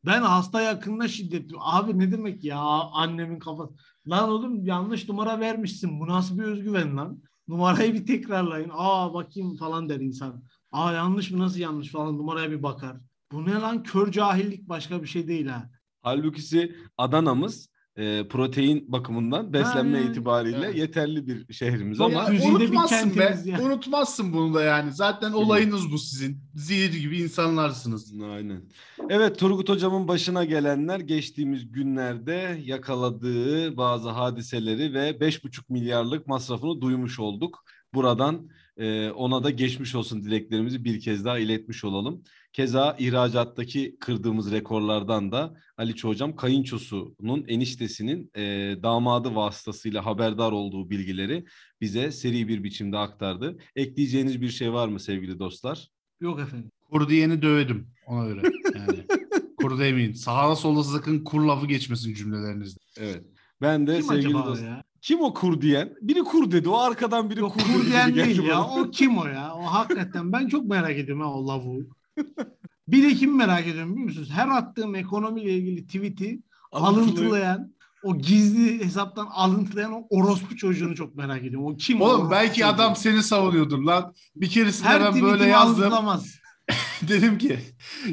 Ben 0.07 0.23
hasta 0.23 0.61
yakınına 0.61 1.09
şiddet. 1.09 1.51
Abi 1.59 1.99
ne 1.99 2.13
demek 2.13 2.45
ya 2.45 2.59
annemin 2.93 3.39
kafası. 3.39 3.73
Lan 4.09 4.29
oğlum 4.29 4.67
yanlış 4.67 5.09
numara 5.09 5.41
vermişsin. 5.41 6.01
Bu 6.01 6.07
nasıl 6.07 6.39
bir 6.39 6.45
özgüven 6.45 6.97
lan? 6.97 7.23
Numarayı 7.49 7.95
bir 7.95 8.07
tekrarlayın. 8.07 8.71
Aa 8.73 9.15
bakayım 9.15 9.57
falan 9.57 9.89
der 9.89 10.01
insan. 10.01 10.45
Aa 10.73 10.93
yanlış 10.93 11.31
mı 11.31 11.39
nasıl 11.39 11.59
yanlış 11.59 11.89
falan 11.89 12.19
numaraya 12.19 12.51
bir 12.51 12.63
bakar. 12.63 12.97
Bu 13.33 13.47
ne 13.47 13.53
lan 13.53 13.83
kör 13.83 14.13
cahillik 14.13 14.69
başka 14.69 15.03
bir 15.03 15.09
şey 15.09 15.29
değil 15.29 15.47
ha. 15.47 15.71
Halbuki 16.03 16.77
Adana'mız 16.99 17.69
e, 17.97 18.29
protein 18.29 18.93
bakımından 18.93 19.53
beslenme 19.53 19.99
Ha, 19.99 20.11
itibariyle 20.11 20.67
evet. 20.67 20.77
yeterli 20.77 21.27
bir 21.27 21.55
şehrimiz 21.55 21.99
Çok 21.99 22.07
ama 22.07 22.23
Ya, 22.23 22.29
güzide 22.31 22.49
bir 22.49 22.55
unutmazsın 22.55 23.11
be. 23.11 23.15
kentimiz 23.15 23.47
ya. 23.47 23.61
Unutmazsın 23.63 24.33
bunu 24.33 24.55
da 24.55 24.63
yani. 24.63 24.93
Zaten 24.93 25.33
olayınız 25.33 25.93
bu 25.93 25.99
sizin. 25.99 26.39
Zehir 26.55 27.01
gibi 27.01 27.19
insanlarsınız. 27.19 28.15
Aynen. 28.33 28.63
Evet 29.11 29.39
Turgut 29.39 29.69
Hocam'ın 29.69 30.09
başına 30.09 30.45
gelenler 30.45 31.01
geçtiğimiz 31.01 31.73
günlerde 31.73 32.61
yakaladığı 32.65 33.77
bazı 33.77 34.09
hadiseleri 34.11 34.95
ve 34.95 35.11
5,5 35.11 35.61
milyarlık 35.69 36.27
masrafını 36.27 36.81
duymuş 36.81 37.19
olduk. 37.21 37.65
Buradan 37.95 38.49
e, 38.77 39.11
ona 39.11 39.45
da 39.45 39.51
geçmiş 39.51 39.95
olsun 39.95 40.23
dileklerimizi 40.25 40.85
bir 40.85 41.01
kez 41.01 41.25
daha 41.25 41.39
iletmiş 41.39 41.85
olalım. 41.85 42.23
Keza 42.57 42.97
ihracattaki 42.99 43.97
kırdığımız 44.01 44.53
rekorlardan 44.53 45.33
da 45.33 45.55
Ali 45.77 46.03
Hocam 46.03 46.37
kayınçosunun 46.37 47.45
eniştesinin 47.49 48.31
e, 48.37 48.43
damadı 48.83 49.35
vasıtasıyla 49.35 50.07
haberdar 50.07 50.53
olduğu 50.53 50.91
bilgileri 50.91 51.45
bize 51.81 52.13
seri 52.13 52.49
bir 52.49 52.65
biçimde 52.65 52.99
aktardı. 52.99 53.59
Ekleyeceğiniz 53.77 54.41
bir 54.41 54.49
şey 54.49 54.73
var 54.73 54.89
mı 54.89 55.01
sevgili 55.01 55.39
dostlar? 55.39 55.89
Yok 56.21 56.41
efendim. 56.41 56.71
Kur 56.91 57.09
diyeni 57.09 57.43
döverim 57.43 57.89
ona 58.07 58.27
göre. 58.27 58.43
Yani. 58.75 59.05
kur 59.57 59.79
demeyin. 59.79 60.13
Sağda 60.13 60.57
solda 60.57 60.83
sakın 60.83 61.25
kur 61.25 61.41
lafı 61.41 61.67
geçmesin 61.67 62.15
cümlelerinizde. 62.15 62.81
Evet. 62.97 63.25
Ben 63.63 63.87
de 63.87 63.97
Kim 63.97 64.09
sevgili 64.09 64.35
dostlar. 64.35 64.69
ya? 64.69 64.85
Kim 65.03 65.21
o 65.21 65.35
kur 65.35 65.61
diyen? 65.61 65.95
Biri 66.01 66.21
kur 66.21 66.51
dedi. 66.51 66.69
O 66.69 66.77
arkadan 66.77 67.31
biri 67.31 67.41
Yok 67.41 67.55
kur, 67.55 67.61
kur 67.61 67.87
diyen 67.87 68.15
değil 68.15 68.43
ya. 68.43 68.57
bana. 68.57 68.75
O 68.75 68.91
kim 68.91 69.19
o 69.19 69.27
ya? 69.27 69.55
O 69.55 69.63
hakikaten 69.63 70.33
ben 70.33 70.49
çok 70.49 70.67
merak 70.67 70.99
ediyorum 70.99 71.23
ha 71.23 71.33
o 71.33 71.49
lavuğu. 71.49 71.96
Bir 72.89 73.03
de 73.03 73.15
kim 73.15 73.37
merak 73.37 73.67
ediyorum 73.67 73.93
biliyor 73.93 74.09
musunuz? 74.09 74.29
Her 74.33 74.49
attığım 74.49 74.95
ekonomiyle 74.95 75.53
ilgili 75.53 75.87
tweet'i 75.87 76.43
alıntılayan, 76.73 77.73
o 78.03 78.19
gizli 78.19 78.85
hesaptan 78.85 79.27
alıntılayan 79.27 79.93
o 79.93 80.07
orospu 80.11 80.57
çocuğunu 80.57 80.97
çok 80.97 81.17
merak 81.17 81.45
ediyorum. 81.45 81.67
O 81.67 81.77
kim? 81.77 82.01
o 82.01 82.05
Oğlum 82.05 82.15
orospu 82.15 82.31
belki 82.31 82.61
çocuğu? 82.61 82.67
adam 82.67 82.97
seni 82.97 83.23
savunuyordur 83.23 83.79
lan. 83.79 84.15
Bir 84.37 84.49
keresinde 84.49 84.89
her 84.89 85.01
ben 85.05 85.23
böyle 85.23 85.45
yazdım. 85.45 85.83
alıntılamaz. 85.83 86.37
dedim 87.09 87.39
ki 87.39 87.59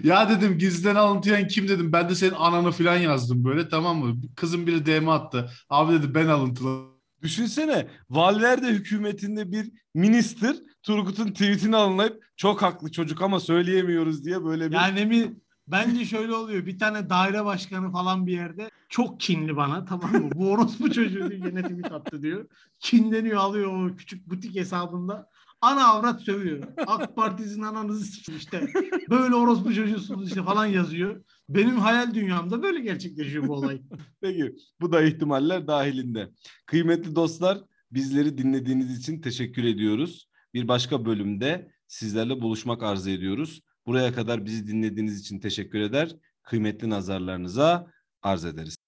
ya 0.04 0.30
dedim 0.30 0.58
gizliden 0.58 0.96
alıntıyan 0.96 1.48
kim 1.48 1.68
dedim. 1.68 1.94
Ben 1.94 2.10
de 2.10 2.16
senin 2.16 2.34
ananı 2.34 2.72
falan 2.72 2.98
yazdım 2.98 3.44
böyle 3.44 3.70
tamam 3.70 3.98
mı? 3.98 4.16
Kızın 4.36 4.68
biri 4.68 4.86
DM 4.86 5.10
attı. 5.10 5.50
Abi 5.70 5.94
dedi 5.94 6.16
ben 6.16 6.28
alıntıladım. 6.28 6.93
Düşünsene 7.24 7.88
Valverde 8.10 8.68
hükümetinde 8.68 9.52
bir 9.52 9.72
minister 9.96 10.56
Turgut'un 10.84 11.28
tweetini 11.28 11.76
alınayıp 11.76 12.24
çok 12.38 12.62
haklı 12.62 12.92
çocuk 12.92 13.22
ama 13.22 13.40
söyleyemiyoruz 13.40 14.26
diye 14.26 14.44
böyle 14.44 14.70
bir 14.70 14.76
Yani 14.76 15.06
mi 15.06 15.36
bence 15.68 16.06
şöyle 16.06 16.34
oluyor. 16.34 16.66
Bir 16.66 16.80
tane 16.80 17.10
daire 17.10 17.46
başkanı 17.46 17.92
falan 17.92 18.28
bir 18.28 18.34
yerde 18.34 18.70
çok 18.90 19.20
kinli 19.20 19.56
bana 19.56 19.86
tamam 19.86 20.12
mı? 20.12 20.30
Bu 20.36 20.52
orospu 20.52 20.92
çocuğu 20.92 21.30
diye 21.30 21.40
gene 21.40 21.62
tweet 21.62 21.92
attı 21.92 22.22
diyor. 22.22 22.46
Kinleniyor 22.80 23.38
alıyor 23.38 23.92
o 23.92 23.96
küçük 23.96 24.30
butik 24.30 24.56
hesabında. 24.56 25.30
Ana 25.62 25.86
avrat 25.86 26.22
sövüyor. 26.22 26.64
AK 26.88 27.16
Parti'nin 27.16 27.62
ananızı 27.62 28.06
sikin 28.06 28.36
işte. 28.36 28.68
Böyle 29.10 29.36
orospu 29.36 29.74
çocuğusunuz 29.74 30.28
işte 30.28 30.44
falan 30.44 30.66
yazıyor. 30.66 31.24
Benim 31.50 31.78
hayal 31.78 32.14
dünyamda 32.14 32.64
böyle 32.64 32.80
gerçekleşiyor 32.80 33.48
bu 33.48 33.54
olay. 33.54 33.82
Peki 34.22 34.56
bu 34.82 34.92
da 34.92 35.02
ihtimaller 35.02 35.68
dahilinde. 35.68 36.30
Kıymetli 36.66 37.16
dostlar 37.16 37.62
bizleri 37.92 38.38
dinlediğiniz 38.38 39.00
için 39.00 39.22
teşekkür 39.22 39.64
ediyoruz. 39.64 40.30
Bir 40.54 40.68
başka 40.68 41.06
bölümde 41.06 41.72
sizlerle 41.88 42.42
buluşmak 42.42 42.84
arzu 42.84 43.10
ediyoruz. 43.10 43.62
Buraya 43.86 44.14
kadar 44.14 44.46
bizi 44.46 44.68
dinlediğiniz 44.68 45.20
için 45.20 45.40
teşekkür 45.40 45.80
eder. 45.80 46.16
Kıymetli 46.44 46.90
nazarlarınıza 46.90 47.92
arz 48.22 48.46
ederiz. 48.46 48.83